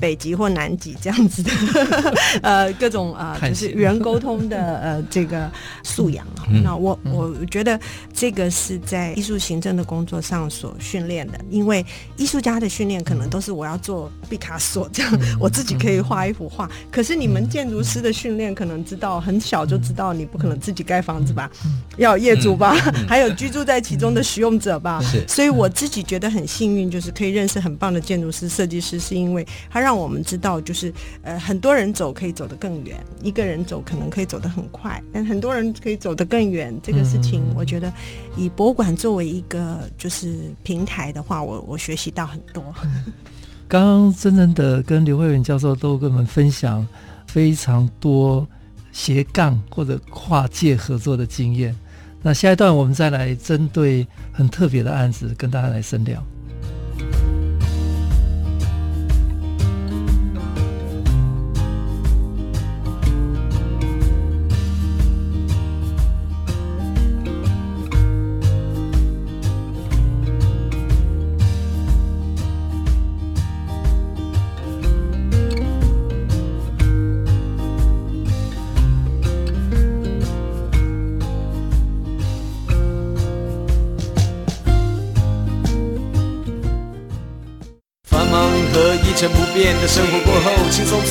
[0.00, 1.50] 北极或南极这样子的，
[2.42, 5.50] 呃，各种啊、呃，就是语言沟通的呃这个
[5.82, 6.26] 素养。
[6.62, 7.78] 那我我觉得
[8.12, 11.84] 这个是在艺术行政的工作上所训练的，因为
[12.16, 16.70] 艺术家的训练可能都是我要做毕卡索这样， 我自己可以画一幅画。
[16.90, 21.50] 可是你们建筑师的训练可能知道很小就知道，你不可能自己盖房子吧，
[21.96, 22.74] 要业主吧，
[23.08, 25.02] 还有居住在其中的使用者吧。
[25.26, 29.44] 所以我自己觉得很幸运，就是可以认识很棒的建筑师、设计师，是因为。
[29.72, 36.78] 他让我们知道，就是呃，很多人走可以走得更远，一个人走可能可以走得很快，但很多人可以走得更远。
[36.82, 37.90] 这个事情，我觉得
[38.36, 42.62] 以博物馆作为一个就是平台的话，我我学习到很多。
[43.66, 46.86] 刚刚真正的跟刘慧远教授都跟我们分享
[47.26, 48.46] 非常多
[48.92, 51.74] 斜杠或者跨界合作的经验。
[52.20, 56.22] 那下一段我们再来针对很特别的案子跟大家来深聊。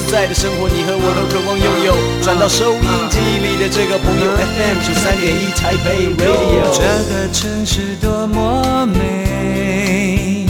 [0.02, 1.96] 自在的生活，你和我都渴望拥有。
[2.24, 6.72] 转到收音机里的这个朋友，FM 九三点一台北 Radio。
[6.74, 10.48] 这个城市多么美，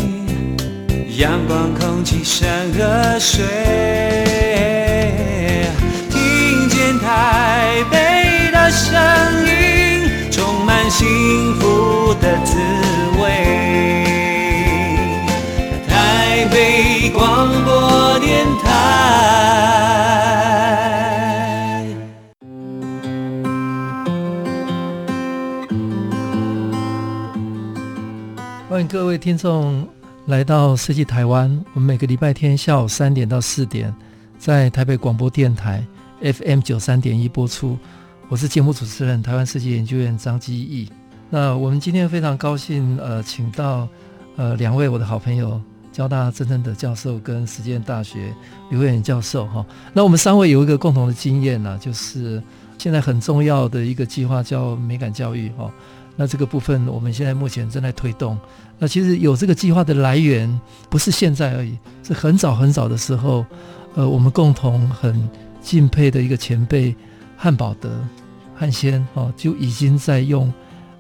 [1.17, 3.43] 阳光、空气、山和水，
[6.09, 8.95] 听见台北的声
[9.45, 11.05] 音，充满幸
[11.59, 12.55] 福的滋
[13.21, 13.27] 味。
[15.87, 17.11] 台北
[18.21, 18.69] 电台，
[28.69, 29.87] 欢迎各位听众
[30.27, 31.49] 来到设计台湾。
[31.73, 33.91] 我们每个礼拜天下午三点到四点，
[34.37, 35.83] 在台北广播电台
[36.21, 37.75] FM 九三点一播出。
[38.29, 40.87] 我是节目主持人台湾设计研究院张基义。
[41.27, 43.87] 那我们今天非常高兴，呃，请到
[44.35, 45.59] 呃两位我的好朋友。
[45.91, 48.33] 交大曾曾德教授跟实践大学
[48.69, 52.41] 刘远教授哈，那我们三位有一个共同的经验呢，就是
[52.77, 55.71] 现在很重要的一个计划叫美感教育哈。
[56.15, 58.37] 那这个部分我们现在目前正在推动。
[58.77, 63.45] 那其实有这个计划的来源不是现在而已，是很早很早的时候，
[63.95, 65.29] 呃，我们共同很
[65.61, 66.95] 敬佩的一个前辈
[67.37, 67.89] 汉宝德
[68.55, 70.51] 汉先哦，就已经在用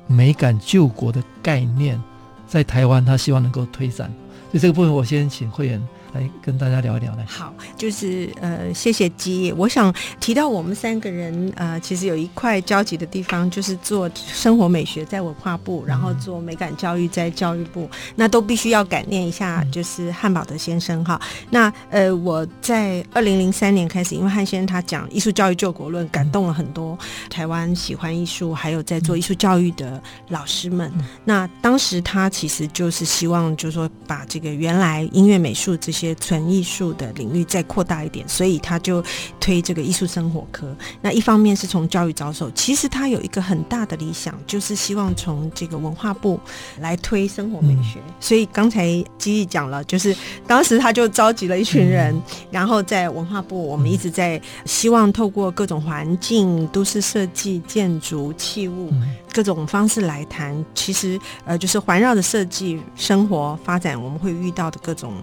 [0.07, 2.01] 美感救国的概念，
[2.47, 4.11] 在台湾他希望能够推展。
[4.51, 5.81] 所以这个部分，我先请会员
[6.13, 7.25] 来跟大家聊一聊来。
[7.25, 9.53] 好，就是呃，谢谢基。
[9.57, 21.19] 我想提到我们三个人呃，其实有一块交集的地方，就是做生活美学在文化部，然后做美感教育在教育部，那都必须要感念一下，就是汉堡德先生哈。
[21.49, 26.97] 那呃，我在二零零三年开始，因为汉先生他讲艺术教育救国论，感动了很多
[27.29, 30.91] 台湾喜欢艺术还有在做艺术教育的老师们。
[31.23, 39.03] 那当时他其实就是希望，就是说把这个原来音乐美术这些纯艺术的领域再扩大一点，所以他就
[39.39, 40.75] 推这个艺术生活科。
[41.01, 46.39] 那一方面是从教育着手，其实他有一个很大的理想，就是希望从这个文化部
[46.79, 47.99] 来推生活美学。
[48.19, 48.85] 所以刚才
[49.17, 50.15] 基毅讲了，就是
[50.47, 58.91] 当时他就召集了一群人，然后在文化部，我们一直在希望透过各种环境、都市设计、建筑、器物
[59.33, 60.65] 各种方式来谈。
[60.73, 65.13] 其实呃，就是环绕着设计、生活发展，我们会遇到的各种。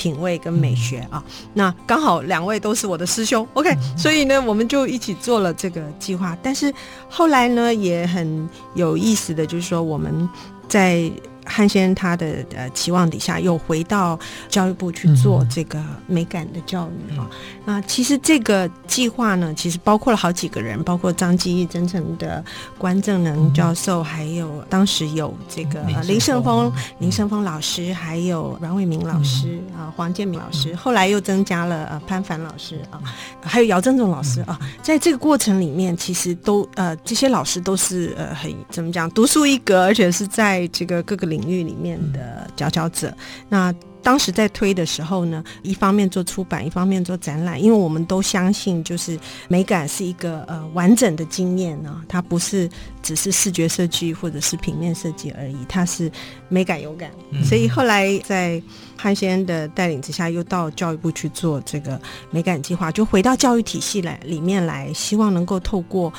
[0.00, 6.34] 品味跟美学啊，那刚好两位都是我的师兄，OK，所以呢，我们就一起做了这个计划。
[6.42, 6.72] 但是
[7.10, 10.26] 后来呢，也很有意思的就是说，我们
[10.66, 11.12] 在。
[11.44, 17.28] 汉先生他的呃期望底下，又回到教育部去做这个美感的教育哈。
[17.64, 22.44] 那、嗯、其实这个计划呢，其实包括了好几个人，包括张基义、真诚的
[22.78, 33.00] 关正能教授，嗯、还有当时有这个林胜峰、林胜峰老师，还有阮伟明老师啊、嗯，黄建明老师，后来又增加了呃潘凡老师啊，
[33.42, 34.58] 还有姚正中老师啊。
[34.82, 43.16] 在这个过程里面，其实都呃这些老师都是呃很怎么讲，独树一格，而且是在这个各个领域里面的佼佼者，
[43.48, 52.68] 那当时在推的时候呢，一方面做出版，一方面做展览，因为我们都相信，就是美感是一个呃完整的经验呢，它不是
[53.02, 56.10] 只是视觉设计或者是平面设计而已，它是
[56.48, 57.10] 美感有感。
[57.44, 58.60] 所以后来在
[58.96, 66.10] 汉先生的带领之下，又到教育部去做这个美感计划，就回到教育体系来里面来，希望能够透过。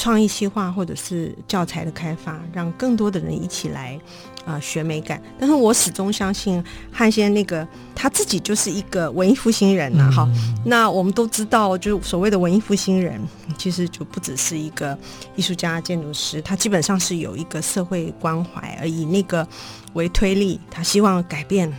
[0.00, 4.00] 创意企划或者是教材的开发，让更多的人一起来
[4.46, 5.22] 啊、呃、学美感。
[5.38, 10.10] 但是我始终相信汉先那个他自己就是一个文艺复兴人呐、啊。
[10.10, 13.20] 好、嗯，那我们都知道，就是所谓的文艺复兴人，
[13.58, 14.96] 其实就不只是一个
[15.36, 19.46] 艺术家、建筑师，他基本上是有一个社会关怀，而以那个
[19.92, 21.70] 为推力，他希望改变。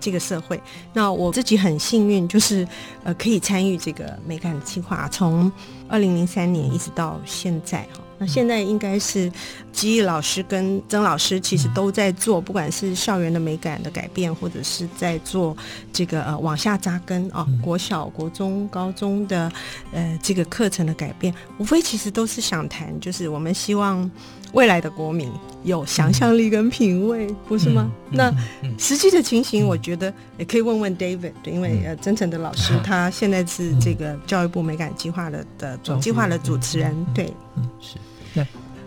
[0.00, 0.60] 这个社会，
[0.92, 2.66] 那我自己很幸运，就是
[3.04, 5.50] 呃可以参与这个美感计划，从
[5.88, 8.00] 二零零三年一直到现在哈。
[8.18, 9.32] 那现在应该是
[9.72, 15.56] 基义老师跟曾老师其实都在做，不管是校园的美感的改变，或者是在做
[15.92, 19.50] 这个呃往下扎根啊，国小、国中、高中的
[19.92, 24.10] 呃这个课程的改变，无非其实都是想谈，就是我们希望。
[24.52, 25.30] 未来的国民
[25.62, 27.90] 有想象力跟品味，嗯、不是吗？
[28.10, 28.34] 嗯、那
[28.78, 37.96] 实际的情形，我觉得也可以问问 David，、嗯、因为呃，真诚的老师、嗯、他现在是这个教育部美感计划的的总计划的主持人，对，嗯，是。
[38.34, 38.42] 那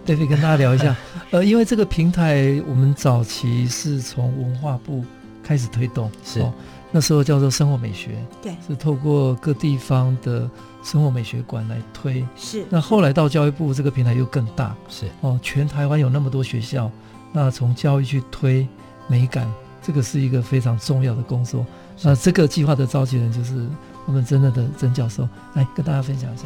[0.05, 0.95] ，David 跟大家聊一下，
[1.31, 5.03] 呃，因为这个平台我们早期是从文化部
[5.43, 6.53] 开始推动，是、哦、
[6.91, 10.49] 那时候叫做生活美学，对，是透过各地方的。
[10.83, 16.91] 生活美学馆来推是，那后来到教育部这个平台又更大是哦，全台湾有那么多学校，
[17.31, 18.67] 那从教育去推
[19.07, 19.49] 美感，
[19.81, 21.65] 这个是一个非常重要的工作。
[22.01, 23.65] 那这个计划的召集人就是
[24.05, 26.43] 我们真的的曾教授，来跟大家分享一下。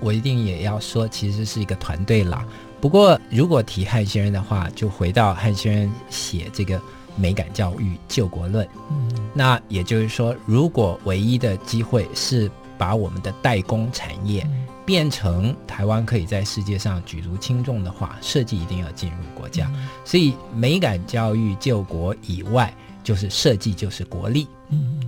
[0.00, 2.44] 我一定也要说，其实是一个团队啦。
[2.78, 6.78] 不过如果提汉先生的话，就回到汉先生写这个
[7.16, 12.50] 美感教育救国论，嗯，那也就是说，如果唯一的机会是。
[12.82, 14.44] 把我们的代工产业
[14.84, 19.70] 变成台湾可以在世界上举足轻重的话，设计一定要进入国家。
[20.04, 24.48] 所以美感教育救国以外，就是设计就是国力。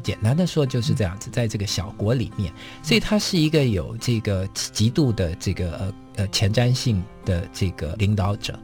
[0.04, 8.56] 简单的说就是这样子，在这个小国里面，所以它是一个有这个极度的这个呃呃前瞻性的这个领导者。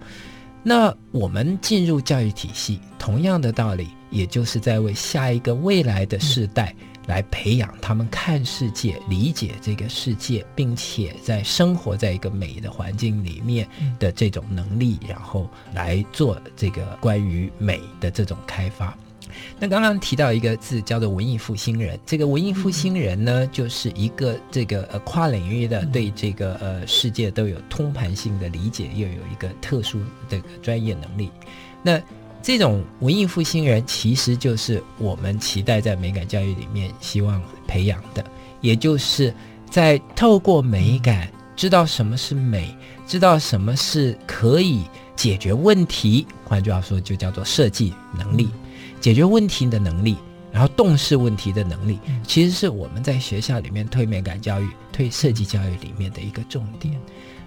[0.62, 6.72] 那我们进入教育体系，同样的道理，也就是在为下一个未来的世代。
[7.10, 13.68] 来培养他们看世界、理解这个世界，并且在生活在一个美的环境里面
[13.98, 18.96] 的这种能力，然后来做这个关于美的这种开发。
[19.58, 31.28] 那刚刚提到一个字叫做文艺复兴人，这个文艺复兴人呢，就是一个这个呃跨领域的对这个呃世界都有通盘性的理解，又有一个特殊这个专业能力。
[31.82, 32.00] 那
[32.42, 38.24] 这种文艺复兴人，其实就是我们期待在美感教育里面希望培养的，
[38.60, 39.32] 也就是
[39.70, 42.74] 在透过美感知道什么是美，
[43.06, 46.26] 知道什么是可以解决问题。
[46.44, 48.48] 换句话说，就叫做设计能力，
[49.00, 50.16] 解决问题的能力，
[50.50, 56.98] 然后洞视问题的能力，其实是我们在学校里面推美感教育、推设计教育里面的一个重点。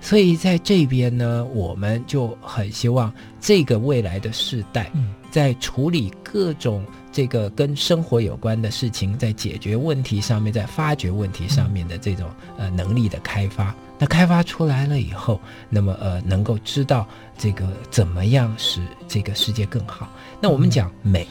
[0.03, 4.91] 所以在这边呢，我们就很希望这个未来的世代，
[5.31, 13.73] 在处理各种这个跟生活有关的事情，在解决问题上面，在发掘问题上面的这种呃能力的开发。
[13.97, 15.39] 那开发出来了以后，
[15.69, 20.11] 那么呃能够知道这个怎么样使这个世界更好。
[20.41, 21.25] 那我们讲美。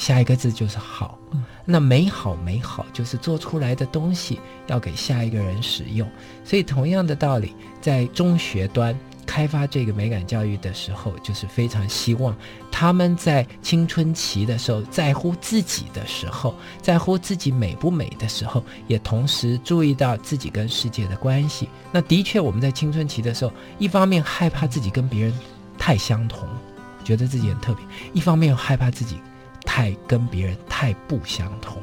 [0.00, 1.18] 下一个字就是好，
[1.66, 6.08] 那美好美好就是做出来的东西要给下一个人使用，
[6.42, 12.34] 所以同样的道理，在中学端开发这个美感教育的时候，就是非常希望
[12.72, 21.68] 他们在青春期的时候，在乎自己的时候，在乎自己美不美的时候，也同时注意到自己跟世界的关系。
[21.92, 25.34] 那的确，我们在青春期的时候，一方面害怕自己跟别人
[25.76, 26.48] 太相同，
[27.04, 27.84] 觉得自己很特别；
[28.14, 29.18] 一方面又害怕自己。
[29.70, 31.80] 太跟别人太不相同，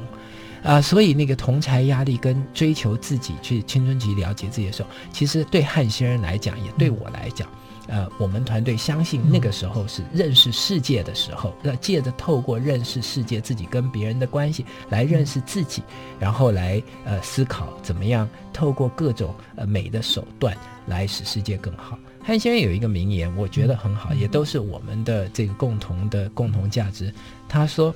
[0.62, 7.48] 啊、所以那个同才压力跟追求自己去青春期了解自己的时候，其实对汉先生来讲，也对我来讲，
[7.86, 15.82] 呃，我们团队相信那个时候是认识世界的时候，那借着透过认识世界自己跟别人的关系来认识自己，
[16.20, 20.54] 然后来呃思考怎么样透过各种呃美的手段
[20.88, 21.98] 来使世界更好。
[22.22, 27.10] 汉先生有一个名言，我觉得很好，也都是我们的这个共同的共同价值。
[27.48, 27.94] 他说：“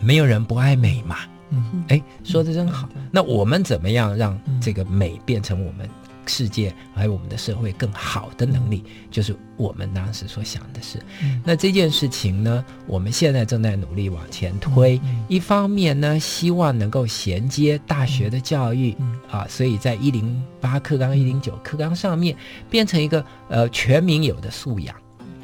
[0.00, 1.16] 没有人不爱美嘛。”
[1.50, 2.88] 嗯，哎，说的真好。
[3.12, 5.88] 那我们怎么样让这个美变成我们
[6.26, 10.98] 世界还有我们的社会更好的能力，就是我们当时所想的事。
[11.44, 15.00] 那这件事情呢，我们现在正在努力往前推。
[15.28, 18.96] 一方面呢，希望能够衔接大学的教育
[19.30, 22.34] 啊，所以在一零八课纲、一零九课纲上面，
[22.70, 24.96] 变成一个呃全民有的素养。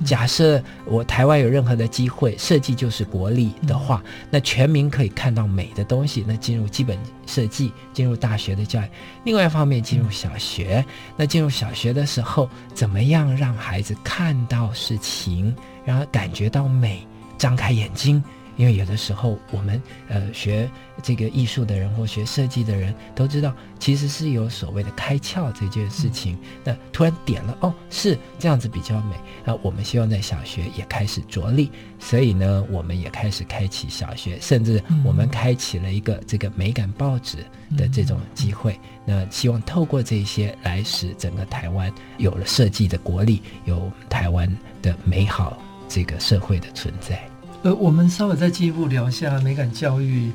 [0.04, 6.24] 假设我台湾有任何的机会，设计就是国力的话，那全民可以看到美的东西。
[6.26, 8.84] 那进入基本设计，进入大学的教育。
[9.24, 10.84] 另外一方面，进入小学，
[11.16, 18.22] 那进入小学的时候，怎么样让孩子看到事情，然后感觉到美，张开眼睛。
[18.56, 20.68] 因为有的时候，我们呃学
[21.02, 26.38] 这个艺术的人或学设计的人都知道，其实是有所谓的开窍这件事情。
[26.64, 29.16] 那突然点了，哦，是这样子比较美。
[29.44, 37.38] 那我们希望在小学也开始着力，所以呢，我们也开始开启小学，甚至我们开启了一个这个美感报纸
[37.76, 38.78] 的这种机会。
[39.06, 44.50] 那希望透过这些来使整个台湾有了设计的国力，有台湾
[44.82, 45.56] 的美好
[45.88, 47.29] 这个社会的存在。
[47.62, 50.32] 呃，我们稍微再进一步聊一下美感教育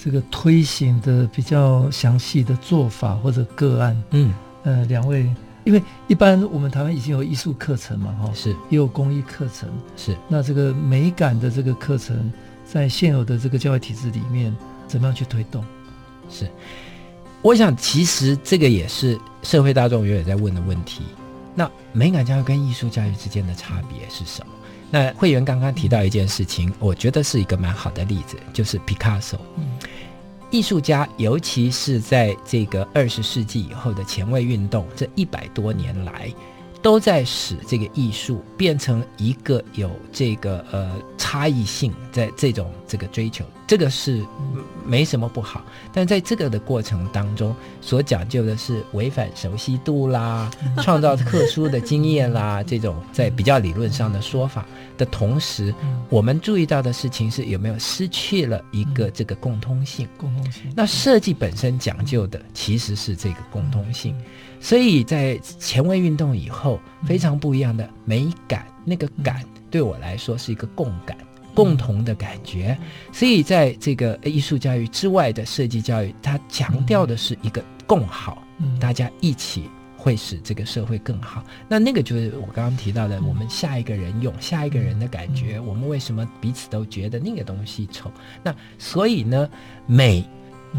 [0.00, 4.02] 这个推行的比较详细的做法或者个案。
[4.10, 10.16] 嗯，呃，两位，因为一般我们台湾已经有艺术课程嘛，哈，是，也有公益课程，是。
[10.28, 12.30] 那这个美感的这个课程，
[12.70, 14.54] 在现有的这个教育体制里面，
[14.86, 15.64] 怎么样去推动？
[16.30, 16.50] 是，
[17.40, 21.02] 我想其实这个也是社会大众永远在问的问题。
[21.54, 24.52] 那美感教育跟艺术教育之间的差别是什么？
[24.90, 29.38] 那会员刚刚提到一件事情，我觉得是一个蛮好的例子，就是 Picasso，
[30.50, 36.32] 艺术家，尤其是在这个二十世纪以后的前卫运动，这一百多年来。
[36.80, 44.24] 都在使这个艺术变成一个有这个呃差异性，在这种这个追求，这个是
[44.86, 45.64] 没什么不好。
[45.92, 50.50] 但在这个的过程当中，所讲究的是违反熟悉度啦，
[50.82, 54.64] 创造特殊的经验啦，这种在比较理论上的说法
[54.96, 55.74] 的同时，
[56.08, 60.08] 我们注意到的事情是有没有失去了一个这个共通性？
[60.16, 60.62] 共通性。
[60.76, 64.14] 那设计本身讲究的其实是这个共通性。
[64.60, 71.16] 所以在前卫运动以后，非常不一样的美感，那个感对我来说是一个共感、
[71.54, 72.76] 共同的感觉。
[73.12, 78.42] 所以在这个艺术教育之外的设计教育，它强调的是一个共好，
[78.80, 79.64] 大家一起
[79.96, 81.44] 会使这个社会更好。
[81.68, 88.10] 那那个就是我刚刚提到的，我们下一个人用下一个人的感觉，我们为什么彼此都觉得那个东西丑？
[88.42, 89.48] 那所以呢，
[89.86, 90.24] 美。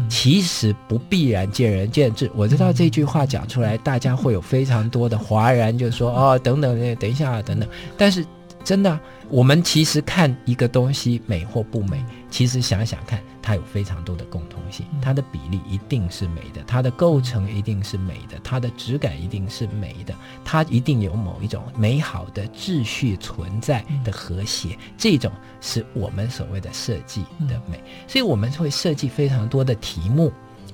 [0.08, 2.30] 其实不必然见仁见智。
[2.34, 7.68] 我知道这句话讲出来，大家会有非常多的哗然，就说哦，等等，等一下，等等。
[7.96, 8.24] 但是
[8.64, 13.20] 真的，我们其实看一个东西美或不美，其实想想看。
[13.42, 20.14] 它有非常多的共同性，它的比例一定是美的，它的构成一定是美的，它的质感一定是美的，
[20.44, 27.82] 它一定有某一种美好的秩序存在的和谐，这种是我们所谓的设计的美。
[28.06, 30.30] 所以我们会设计非常多的题目，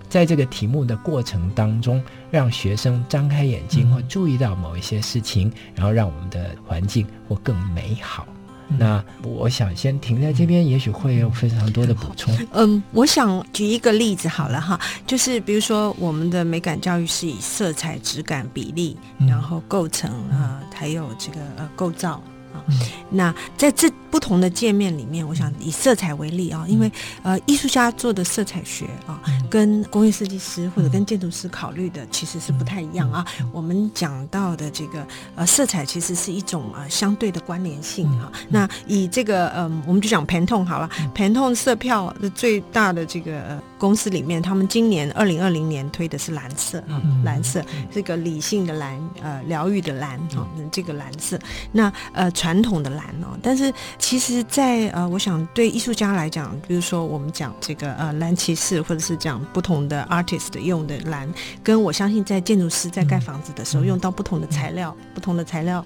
[0.09, 8.27] 在这个题目的过程当中，让学生张开眼睛或注意到某一些事情，然后让我们的环境或更美好。
[8.69, 12.37] 嗯、那我想先停在这边，也许会有非常多的补充。
[12.53, 18.97] 嗯，我想举一个例子好了哈，就是比如说我们的美感教育是以色彩、质感、比例，
[19.29, 22.23] 然后构成啊、呃，还有这个呃构造。
[22.69, 22.75] 嗯、
[23.11, 26.91] 那在这不同的界面里面，我想以色彩为例啊，因为
[27.23, 33.25] 呃，艺术家做的色彩学啊，跟工业设计师或者跟建筑师考虑的其实是不太一样啊。
[33.53, 38.33] 我们讲到的这个呃，色彩其实是一种呃相对的关联性啊。
[38.49, 51.39] 那以这个嗯、呃，我们就讲 Pantone 好了，Pantone 色票的最大的这个、呃、公司里面，他们今年二零二零年推的是蓝色啊，蓝色这个理性的蓝，呃，疗愈的蓝哈，这个蓝色。
[51.71, 61.31] 那呃传传统的蓝哦，但是其实在，在呃，我想对艺术家来讲，比如说我们讲这个呃蓝骑士，或者是讲不同的 artist 用的蓝，
[61.63, 65.85] 跟我相信在建筑师在盖房子的时候用到不同的材料，不同的材料。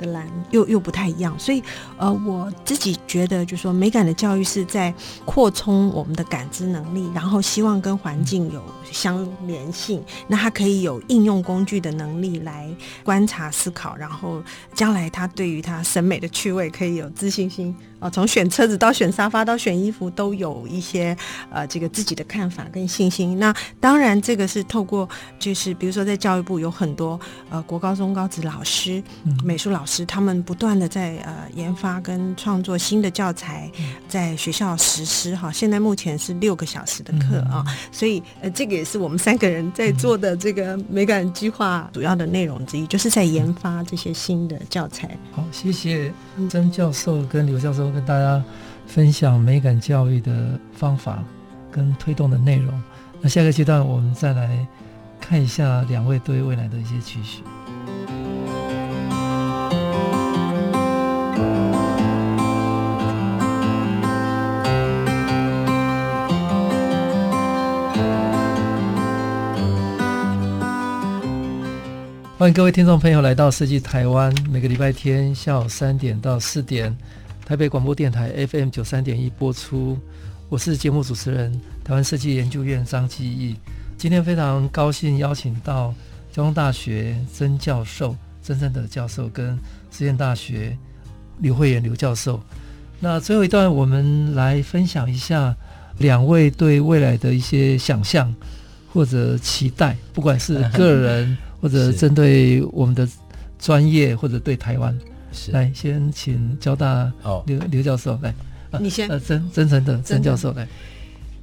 [0.00, 1.62] 的蓝又又不太一样，所以
[1.98, 4.92] 呃，我自己觉得，就说美感的教育是在
[5.26, 12.68] 扩充我们的感知能力，然后希望跟环境有相连性，那它可以有应用工具的能力来
[13.04, 14.42] 观察思考，然后
[14.74, 17.76] 将来他对于他审美的趣味可以有自信心。
[18.00, 21.16] 哦，从选车子到选沙发到选衣服，都有一些
[21.50, 23.38] 呃这个自己的看法跟信心。
[23.38, 25.06] 那当然，这个是透过
[25.38, 27.20] 就是比如说在教育部有很多
[27.50, 33.70] 呃国高中高职老师、嗯、美术老师，他们不断的在呃研发跟创作新的教材，
[34.08, 35.52] 在学校实施哈。
[35.52, 45.10] 现在目前是六个小时的课啊，嗯、所以呃这个也是我们三个人在做的这个美感计划主要的内容之一，就是在研发这些新的教材。
[45.32, 46.10] 好，谢谢
[46.48, 47.89] 曾教授跟刘教授。
[47.90, 48.42] 跟大家
[48.86, 51.22] 分享美感教育的方法
[51.70, 52.82] 跟推动的内容。
[53.20, 54.66] 那下个阶段，我们再来
[55.20, 57.42] 看一下两位对未来的一些期许。
[72.38, 76.96] 欢迎各位听众朋友来到设计台湾，每个礼拜天下午三点到四点。
[77.50, 79.98] 台北广播电台 FM 九三点一播出，
[80.48, 83.56] 我是节目主持人台湾设计研究院张基义。
[83.98, 85.92] 今天非常高兴邀请到
[86.30, 89.58] 交通大学曾教授、曾正德教授跟
[89.90, 90.78] 实验大学
[91.40, 92.40] 刘慧妍刘教授。
[93.00, 95.52] 那最后一段，我们来分享一下
[95.98, 98.32] 两位对未来的一些想象
[98.92, 103.08] 或者期待，不管是个人 或者针对我们的
[103.58, 104.96] 专业或者对台湾。
[105.32, 107.12] 是来，先请交大
[107.46, 108.34] 刘刘、哦、教授来，
[108.80, 110.66] 你先，呃，曾曾曾德曾教授来。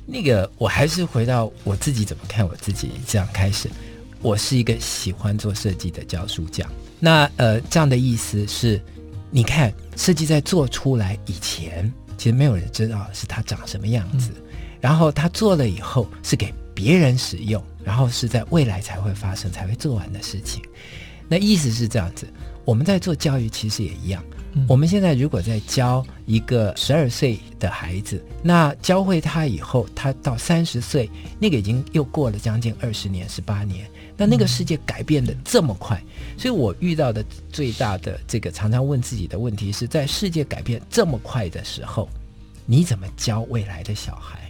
[0.06, 3.70] 那个，我还是回到我自己怎么看我自己，这样开始。
[4.22, 6.70] 我是一个喜欢做设计的教书匠。
[7.00, 8.82] 那呃，这样的意思是，
[9.30, 14.32] 你看设计在做出来以前，其实没有人知道是它长什么样子。
[14.36, 14.44] 嗯、
[14.80, 20.64] 然后他做了以后，是给别人使用，然后是在未来才会发生、才会做完的事情。
[21.28, 22.26] 那意思是这样子。
[22.68, 24.22] 我们在做教育，其实也一样。
[24.52, 31.10] 嗯、我们现在如果在教一个十二岁的孩子，那教会他以后，他到三十岁，
[31.40, 33.90] 那个已经又过了将近二十年、十八年。
[34.18, 42.10] 那那个世界改变的这么快，嗯、所以我遇到的最大的这个常常问自己的问题是在世界改变这么快的时候，
[42.66, 44.47] 你怎么教未来的小孩？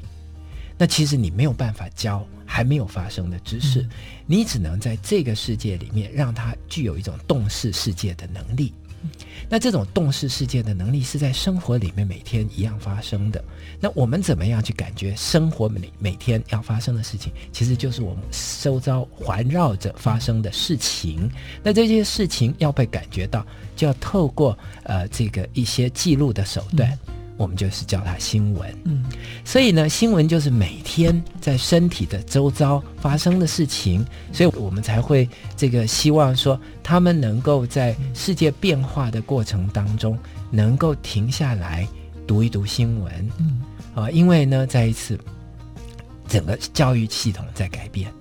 [0.78, 3.90] 那其实你没有办法教还没有发生的知识，嗯、
[4.26, 8.74] 你只能在这个世界里面让他具有一种洞视世界的能力。
[9.04, 9.10] 嗯、
[9.50, 13.44] 那这种洞视世界的能力是在生活里面每天一样发生的。
[13.80, 18.24] 那我们怎么样去感觉生活每每天要发生的事情，其实就是我们
[18.62, 21.30] 周遭环绕着发生的事情。
[21.64, 26.92] 那这些事情要被感觉到，就要透过呃这个一些记录的手段。
[27.08, 29.06] 嗯我们就是叫它新闻，嗯，
[29.46, 40.18] 所以呢，新闻就是每天在身体的周遭发生的事情，所以我们才会这个希望说，他们能够在世界变化的过程当中，
[40.50, 41.88] 能够停下来
[42.26, 43.62] 读一读新闻，嗯，
[43.94, 45.20] 啊，因为呢，再一次，
[46.28, 48.12] 整个教育系统在改变，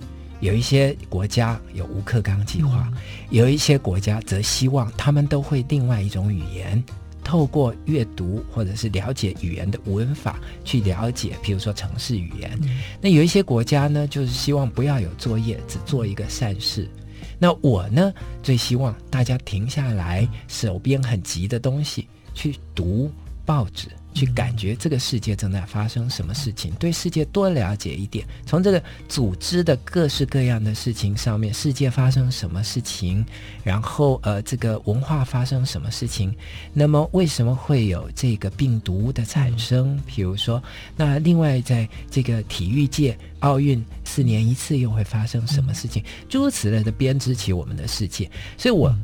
[0.40, 2.86] 有一些国家有无克刚计划，
[3.30, 6.84] 有一些国家则希望他们都会另外一种语言。
[7.26, 12.56] 透过阅读或者是了解语言的文法去了解，譬如说城市语言。
[12.62, 16.88] 嗯、那有一些国家呢，就是希望不要有作业，只做一个善事。
[17.36, 18.14] 那我呢，
[18.44, 23.10] 最希望大家停下来手边很急的东西，去读
[23.44, 23.88] 报纸。
[24.16, 28.26] 去感觉这个世界正在发生什么事情，对世界多了解一点。
[28.46, 33.22] 从这个组织的各式各样的事情上面，世界发生什么事情，
[33.62, 36.34] 然后呃，这个文化发生什么事情，
[36.72, 40.00] 那么为什么会有这个病毒的产生？
[40.06, 40.62] 比如说，
[40.96, 46.02] 那另外在这个体育界，奥运四年一次又会发生什么事情？
[46.26, 48.30] 诸如此类的编织起我们的世界。
[48.56, 48.96] 所以我。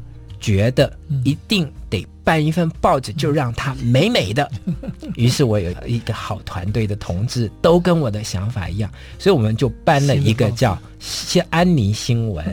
[0.43, 0.93] 觉得
[1.25, 4.47] 一定得办一份报纸，就让它美美的。
[5.17, 10.79] 于是我有一个好团队的同志，都跟我的想法一样，所以我们就办了一个叫
[11.49, 12.45] 《安妮新闻》。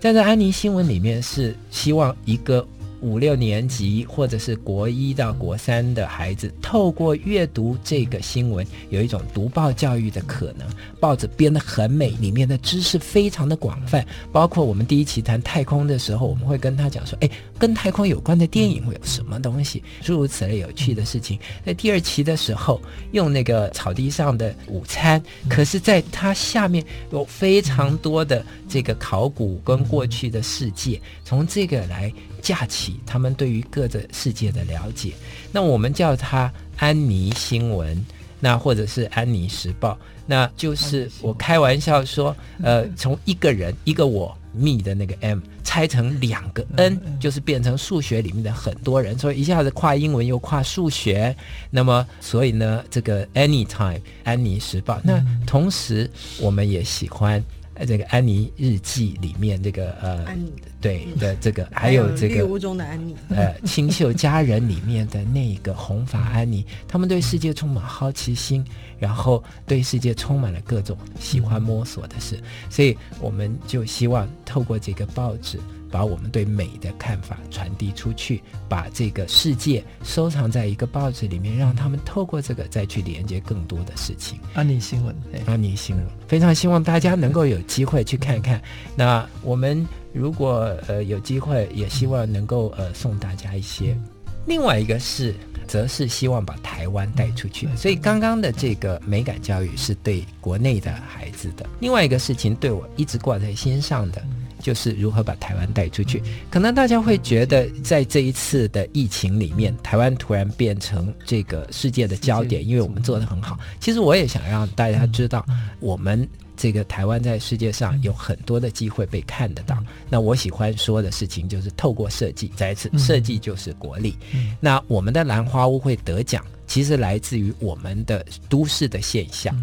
[0.00, 2.66] 在这《安妮新闻》里面，是希望一个。
[3.00, 10.68] 五六年级或者是国一到国三的孩子，透过阅读这个新闻，有一种读报教育的可能。
[10.98, 17.30] 报纸编得很美，里面的知识非常的广泛，包括我们第一期谈太空的时候，我们会跟他讲说，哎，
[17.60, 21.38] 跟太空有关的电影会有什么东西，诸如此类有趣的事情。
[21.64, 22.80] 在第二期的时候，
[23.12, 32.12] 用那个草地上的午餐，可是在它下面有非常多的这个考古跟过去的世界，从这个来。
[32.42, 35.12] 架起他们对于各个世界的了解，
[35.52, 38.02] 那我们叫它安妮新闻，
[38.40, 51.34] 那或者是安妮时报，那就是我开玩笑说，呃，从一个人一个我 me 的那个 m 拆成两个 n，就是变成数学里面的很多人，所以一下子跨英文又跨数学，
[51.70, 57.42] 那么所以呢，这个 anytime 安妮时报，那同时我们也喜欢。
[57.86, 68.62] 这个安妮日记里面，这个呃，安妮对的这个，还有这个猎物中的安妮，呃，清秀佳人里面的那个红发安妮，他们对世界充满好奇心，
[69.00, 75.58] 然后对世界充满了各种喜欢摸索的事，所以我们就希望透过这个报纸。
[75.92, 84.38] 把我们对美的看法传递出去，把这个世界收藏在一个报纸里面，让他们透过这个再去连接更多的事情。
[84.54, 85.12] 安妮新闻，
[85.46, 88.62] 安妮新闻，非常希望大家能够有机会去看看。
[88.94, 93.98] 那我们如果呃有机会，也希望能够呃送大家一些。
[94.46, 95.34] 另外一个是，
[95.70, 97.68] 则是希望把台湾带出去。
[97.76, 101.64] 所以刚刚的这个美感教育是对国内的孩子的。
[101.78, 104.20] 另外一个事情对我一直挂在心上的。
[104.62, 106.22] 就是如何把台湾带出去。
[106.50, 113.58] 可能大家会觉得，在这一次的疫情里面，台湾突然变成这个世界的焦点，因为我们做得很好。
[113.80, 115.42] 其实我也想让大家知道，
[115.80, 116.28] 我们
[116.60, 119.82] 这个台湾在世界上有很多的机会被看得到。
[120.10, 124.14] 那我喜欢说的事情就是，透过设计，再一次，设计就是国力。
[124.60, 129.56] 那我们的兰花屋会得奖，其实来自于我们的都市的现象。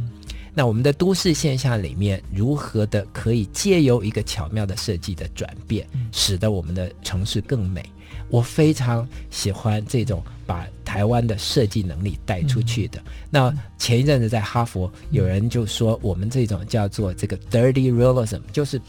[0.58, 7.86] 那我们的都市现象里面，如何的可以借由一个巧妙的设计的转变，使得我们的城市更美？
[8.28, 13.00] 我非常喜欢这种把台湾的设计能力带出去的。
[13.30, 18.82] 那前一阵子在哈佛，有人就说我们这种叫做这个 dirty realism，就是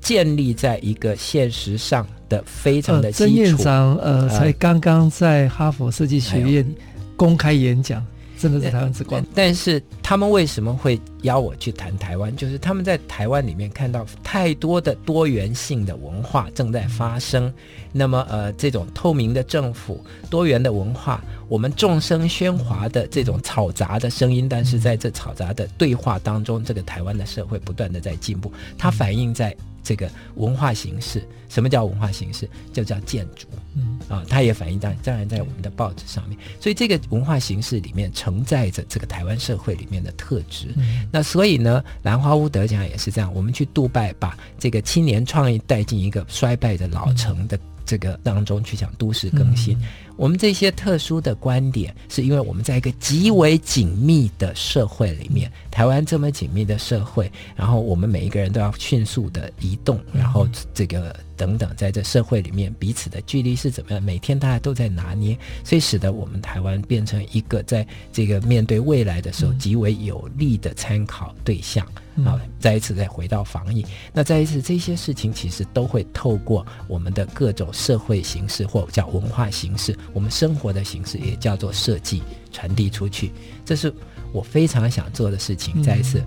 [0.00, 3.30] 建立在一个现实上的非常的基础。
[3.30, 6.66] 曾院长呃，才刚刚在哈佛设计学院
[7.14, 8.02] 公开演讲。
[8.40, 12.34] 真的是台湾之光，但是他们为什么会邀我去谈台湾？
[12.34, 17.52] 就是他们在台湾里面看到太多的多元性的文化正在发生。
[17.92, 29.54] 那么，呃，这种透明的政府、多元的文化，我们众声喧哗的这种嘈杂的声音，但是在这嘈杂的对话当中，这个台湾的社会不断的在进步，它反映在。
[29.82, 32.48] 这个文化形式，什么叫文化形式？
[32.72, 36.38] 就叫建筑，嗯啊，它也反映在当然在我们的报纸上面。
[36.60, 40.68] 所以这个文化形式里面承载着这个台湾社会里面的特质。
[40.76, 43.32] 嗯、那所以呢，兰花屋得奖也是这样。
[43.34, 49.76] 我们去杜拜，把这个青年创意带进一个衰败的老城的这个当中去讲都市更新。
[49.78, 49.82] 嗯
[50.20, 61.16] 我们这些特殊的观点，是因为我们在一个极为紧密的社会里面，台湾这么紧密的社会，然后我们每一个人都要迅速的移动，然后这个。
[61.40, 64.02] 等等，在这社会里面，彼此的距离是怎么样？
[64.02, 65.34] 每天大家都在拿捏，
[65.64, 71.86] 所以使得我们台湾变成一个在这个面对未来的时候极为有利的参考对象。
[72.22, 82.22] 好，再一次再回到防疫，那再一次这些事情其实都会透过我们的各种社会形式或叫文化形式，我们生活的形式也叫做设计
[82.52, 83.32] 传递出去。
[83.64, 83.90] 这是
[84.30, 85.82] 我非常想做的事情。
[85.82, 86.22] 再一次，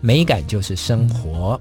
[0.00, 1.60] 美感就是生活，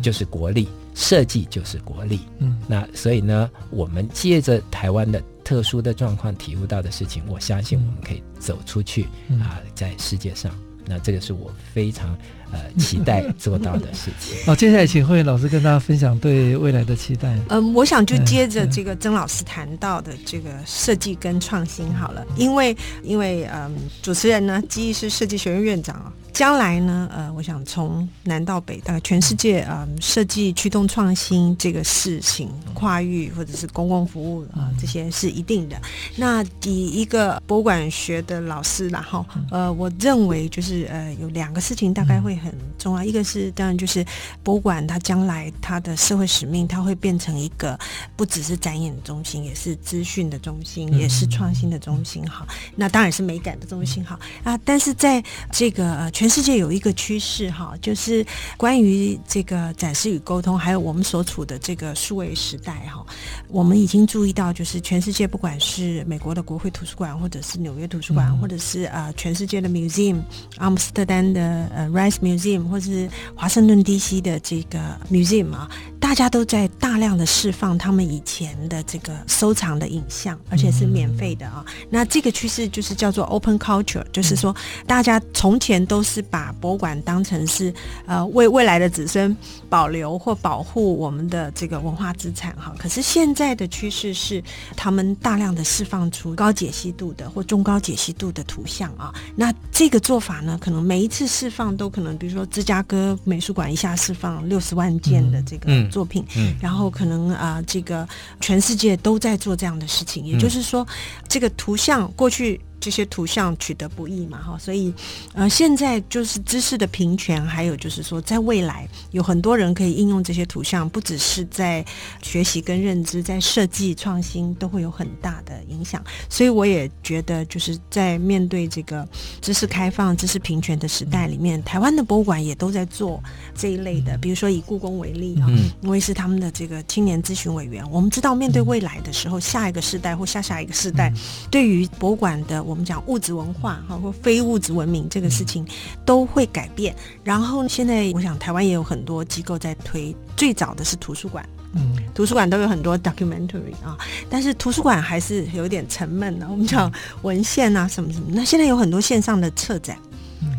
[0.00, 0.66] 就是国力。
[0.98, 10.52] 设计就是国力，嗯，那所以呢，我们借着台湾的特殊的状况体悟到的事情，我相信我们可以走出去、嗯、啊，在世界上。
[10.84, 12.18] 那这个是我非常
[12.52, 14.36] 呃期待做到的事情。
[14.46, 17.36] 好， 接下来请慧老师跟大家分享对未来的期待。
[17.48, 26.12] 嗯，我想就接着这个曾老师谈到的这个设计跟创新好了，因为因为嗯，主持人呢，既是设计学院院长啊。
[26.30, 35.76] 将来呢，呃，我想从南到北，大概全世界啊，呃，设计驱动创新这个事情，跨域或者是公共服务啊，呃，这些是一定的。
[36.14, 44.04] 那以一个博物馆学的老师，然后呃，我认为就是呃，有两个事情大概会很重要，一个是当然就是
[44.42, 47.78] 博物馆它将来它的社会使命，它会变成一个
[48.16, 52.24] 不只是展演中心，也是资讯的中心，也是创新的中心。
[52.28, 54.04] 哈，那当然是美感的中心。
[54.04, 58.24] 哈啊，但是在这个呃全世界有一个趋势哈，就是
[58.56, 63.04] 关于这个展示与沟通，还有我们所处的这个数位时代哈，
[63.48, 70.20] 我们已经注意到，就是全世界不管是美国的国会图书馆，或者是纽约图书馆，或者是呃全世界的 museum，
[70.58, 75.70] 阿姆斯特丹的呃 Rijks Museum，或是华盛顿 DC 的这个 museum 啊，
[76.00, 81.64] 大家都在大量的释放他们以前的这个收藏的影像，而且是免费的啊。
[81.88, 84.52] 那这个趋势就是叫做 open culture，就是说
[84.84, 86.08] 大家从前都是。
[86.08, 87.70] 是把博物馆当成是
[88.06, 89.36] 呃为未来的子孙
[89.68, 94.42] 保留或保护我们的这个文化资产哈，可是现在的趋势是
[94.76, 108.08] 他们大量的释放出高解析度的或中高解析度的图像啊，那这个做法呢，可能每一次释放都可能，比如说芝加哥美术馆一下释放六十万件的这个作品，嗯，嗯，然后可能啊、呃、这个
[108.40, 110.86] 全世界都在做这样的事情，也就是说
[111.28, 112.60] 这个图像过去。
[112.88, 114.90] 这些图像取得不易嘛，哈，所以，
[115.34, 121.84] 呃，现在就是知识的平权，还有就是说，在未来有很多人可以应用这些图像，不只是在
[122.22, 126.02] 学习跟认知，在设计创新都会有很大的影响。
[126.30, 129.06] 所以我也觉得，就是在面对这个
[129.42, 133.22] 知识开放、知识平权的时代里面，台湾的博物馆也都在做
[133.54, 134.16] 这一类的。
[134.16, 135.46] 比如说以故宫为例啊，
[135.82, 141.12] 因为是他们的这个青年咨询委员，我们知道面对未来的时候，下一个世代或下下一个世代，
[141.50, 142.64] 对于博物馆的。
[142.68, 145.66] 我们讲物质文化哈，或非物质文明这个事情
[146.06, 146.94] 都会改变。
[147.22, 153.98] 然后现在我想台湾也有很多机构在推，最早的是图书馆，嗯，图书馆都有很多 documentary 啊，
[154.30, 156.46] 但是图书馆还是有点沉闷的。
[156.48, 156.90] 我们讲
[157.22, 159.98] 文献啊什么什么，那现在有很多线上的策展。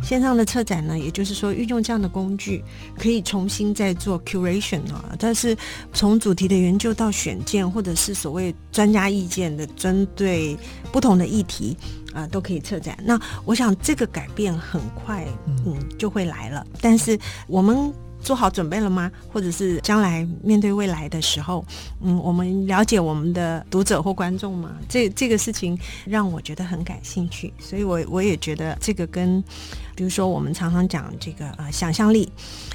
[0.03, 2.63] 线上的策展呢，也就是说运用这样的工具，
[2.97, 5.15] 可以重新再做 curation 啊。
[5.19, 5.55] 但是
[5.93, 10.57] 从主题的研究到选件，或者是所谓专家意见的针对
[10.91, 11.77] 不同的议题
[12.13, 12.97] 啊，都可以策展。
[13.03, 15.25] 那我想这个改变很快，
[15.65, 16.65] 嗯，就会来了。
[16.81, 17.93] 但是我们。
[18.21, 19.09] 做好准备了吗？
[19.31, 21.63] 或者是将来面对未来的时候，
[22.01, 24.71] 嗯，我们了解我们的读者或观众吗？
[24.89, 29.41] 这这个事情让我觉得很感兴趣，所以我我也觉得这个跟，
[29.95, 32.29] 比如说我们常常讲这个呃想象力，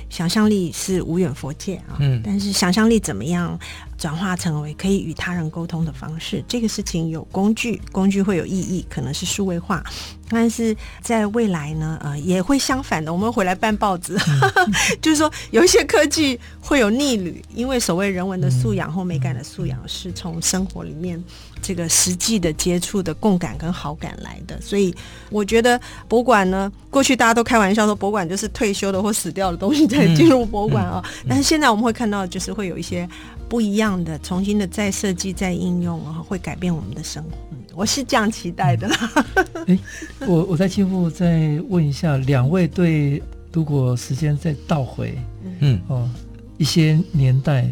[0.08, 3.60] 想象力是无远佛界啊，嗯，但是想象力怎么样
[3.96, 9.82] 转化成为可以与他人沟通的方式，这个事情有工具，工具会有意义，可能是数位化。
[10.28, 13.12] 但是在未来呢，呃，也会相反的。
[13.12, 21.22] 我们回来办报纸，嗯、 就是说有一些科技会有逆旅，因为所谓人文的素养或美感的素养是从生活里面
[21.60, 24.58] 这个实际的接触的共感跟好感来的。
[24.62, 24.92] 所以
[25.28, 25.78] 我觉得
[26.08, 31.04] 博物馆呢，过去大家都开玩笑说博物馆就是退休的或死掉的东西才进入博物馆啊、哦。
[31.28, 33.08] 但是现在我们会看到，就是会有一些
[33.48, 37.30] 不一样的、重新的再设计、再应用啊，会改变我们的生活。
[37.74, 39.26] 我是这样期待的啦。
[39.66, 39.78] 哎，
[40.26, 43.22] 我我在进一步再问一下，两位对
[43.52, 45.18] 如果时间再倒回，
[45.60, 46.08] 嗯哦，
[46.56, 47.68] 一些年代，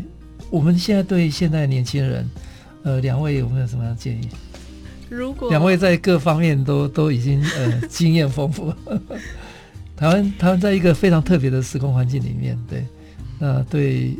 [0.50, 2.28] 我们现在对现在年轻人，
[2.82, 4.28] 呃，两位有没有什么样的建议？
[5.08, 8.72] 如果两位在各方面都都已经呃 经验丰富，
[9.94, 12.84] 台湾台湾在一个非常特别的时空环境里面，对，
[13.38, 14.16] 那，对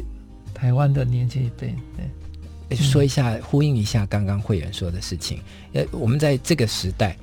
[0.63, 2.77] 台湾的年轻一辈，对。
[2.77, 5.41] 说一下，呼应一下刚刚会员说的事情。
[5.73, 7.17] 呃，我们在这个时代，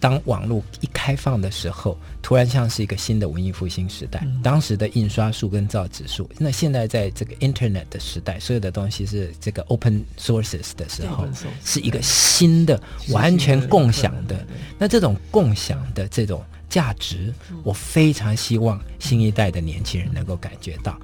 [0.00, 4.26] 当网络一开放的时候，突然像是一个新的文艺复兴时代。
[4.42, 11.26] 当时的印刷术跟造纸术，那现在在这个 Internet 的时代，所有的东西是这个 Open Sources 的时候，
[11.64, 12.78] 是一个新的、
[13.10, 14.44] 完全共享的。
[14.78, 16.44] 那这种共享的这种。
[16.70, 20.98] 价值，我非常希望新一代的年轻人能够感觉到。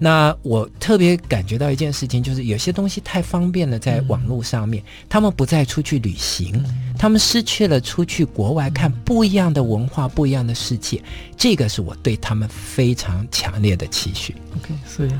[0.00, 6.64] 那我特别感觉到一件事情，就是有些东西太方便了，在网络上面，他们不再出去旅行，
[6.98, 11.00] 他们失去了出去国外看不一样的文化、不一样的世界。
[11.36, 14.34] 这个是我对他们非常强烈的期许。
[14.56, 15.10] OK，所以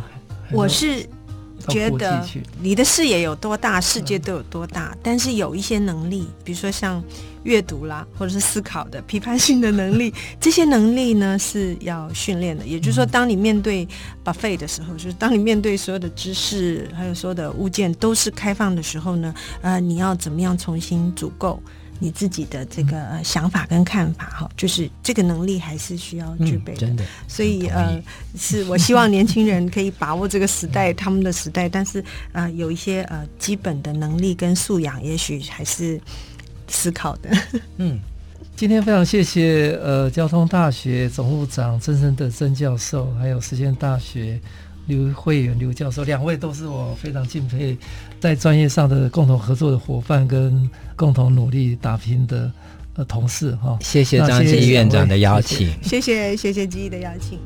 [0.50, 1.06] 我是
[1.68, 2.26] 觉得
[2.60, 4.96] 你的视野有多大，世界都有多大。
[5.02, 7.02] 但是有一些能力，比如说像
[7.44, 12.66] 阅读啦，或者是思考的、批判性的能力， 这些能力呢是要训练的。
[12.66, 13.86] 也就是说，当你面对
[14.24, 21.62] buffet 的时候，就是当你面对所有的知识还有所有的物件都是开放的时候呢，呃，你要怎么样重新组构？
[22.00, 26.80] 你自己的这个想法跟看法哈，就是这个能力还是需要具备的。
[26.80, 28.02] 真的，所以呃，
[28.36, 36.00] 是我希望年轻人可以把握这个时代，他们的时代，但是呃，有一些呃基本的能力跟素养，也许还是
[36.66, 37.30] 思考的。
[37.76, 38.00] 嗯，
[38.56, 44.40] 今天非常谢谢呃交通大学总务长曾生德曾教授，还有实践大学。
[44.86, 47.76] 刘慧远刘教授，两位都是我非常敬佩，
[48.18, 50.68] 在专业上的共同合作的伙伴，跟
[51.00, 52.52] 共同努力打拼的
[52.94, 53.78] 呃同事哈。
[53.80, 57.38] 谢谢张基院长的邀请，谢谢谢谢基毅的邀请。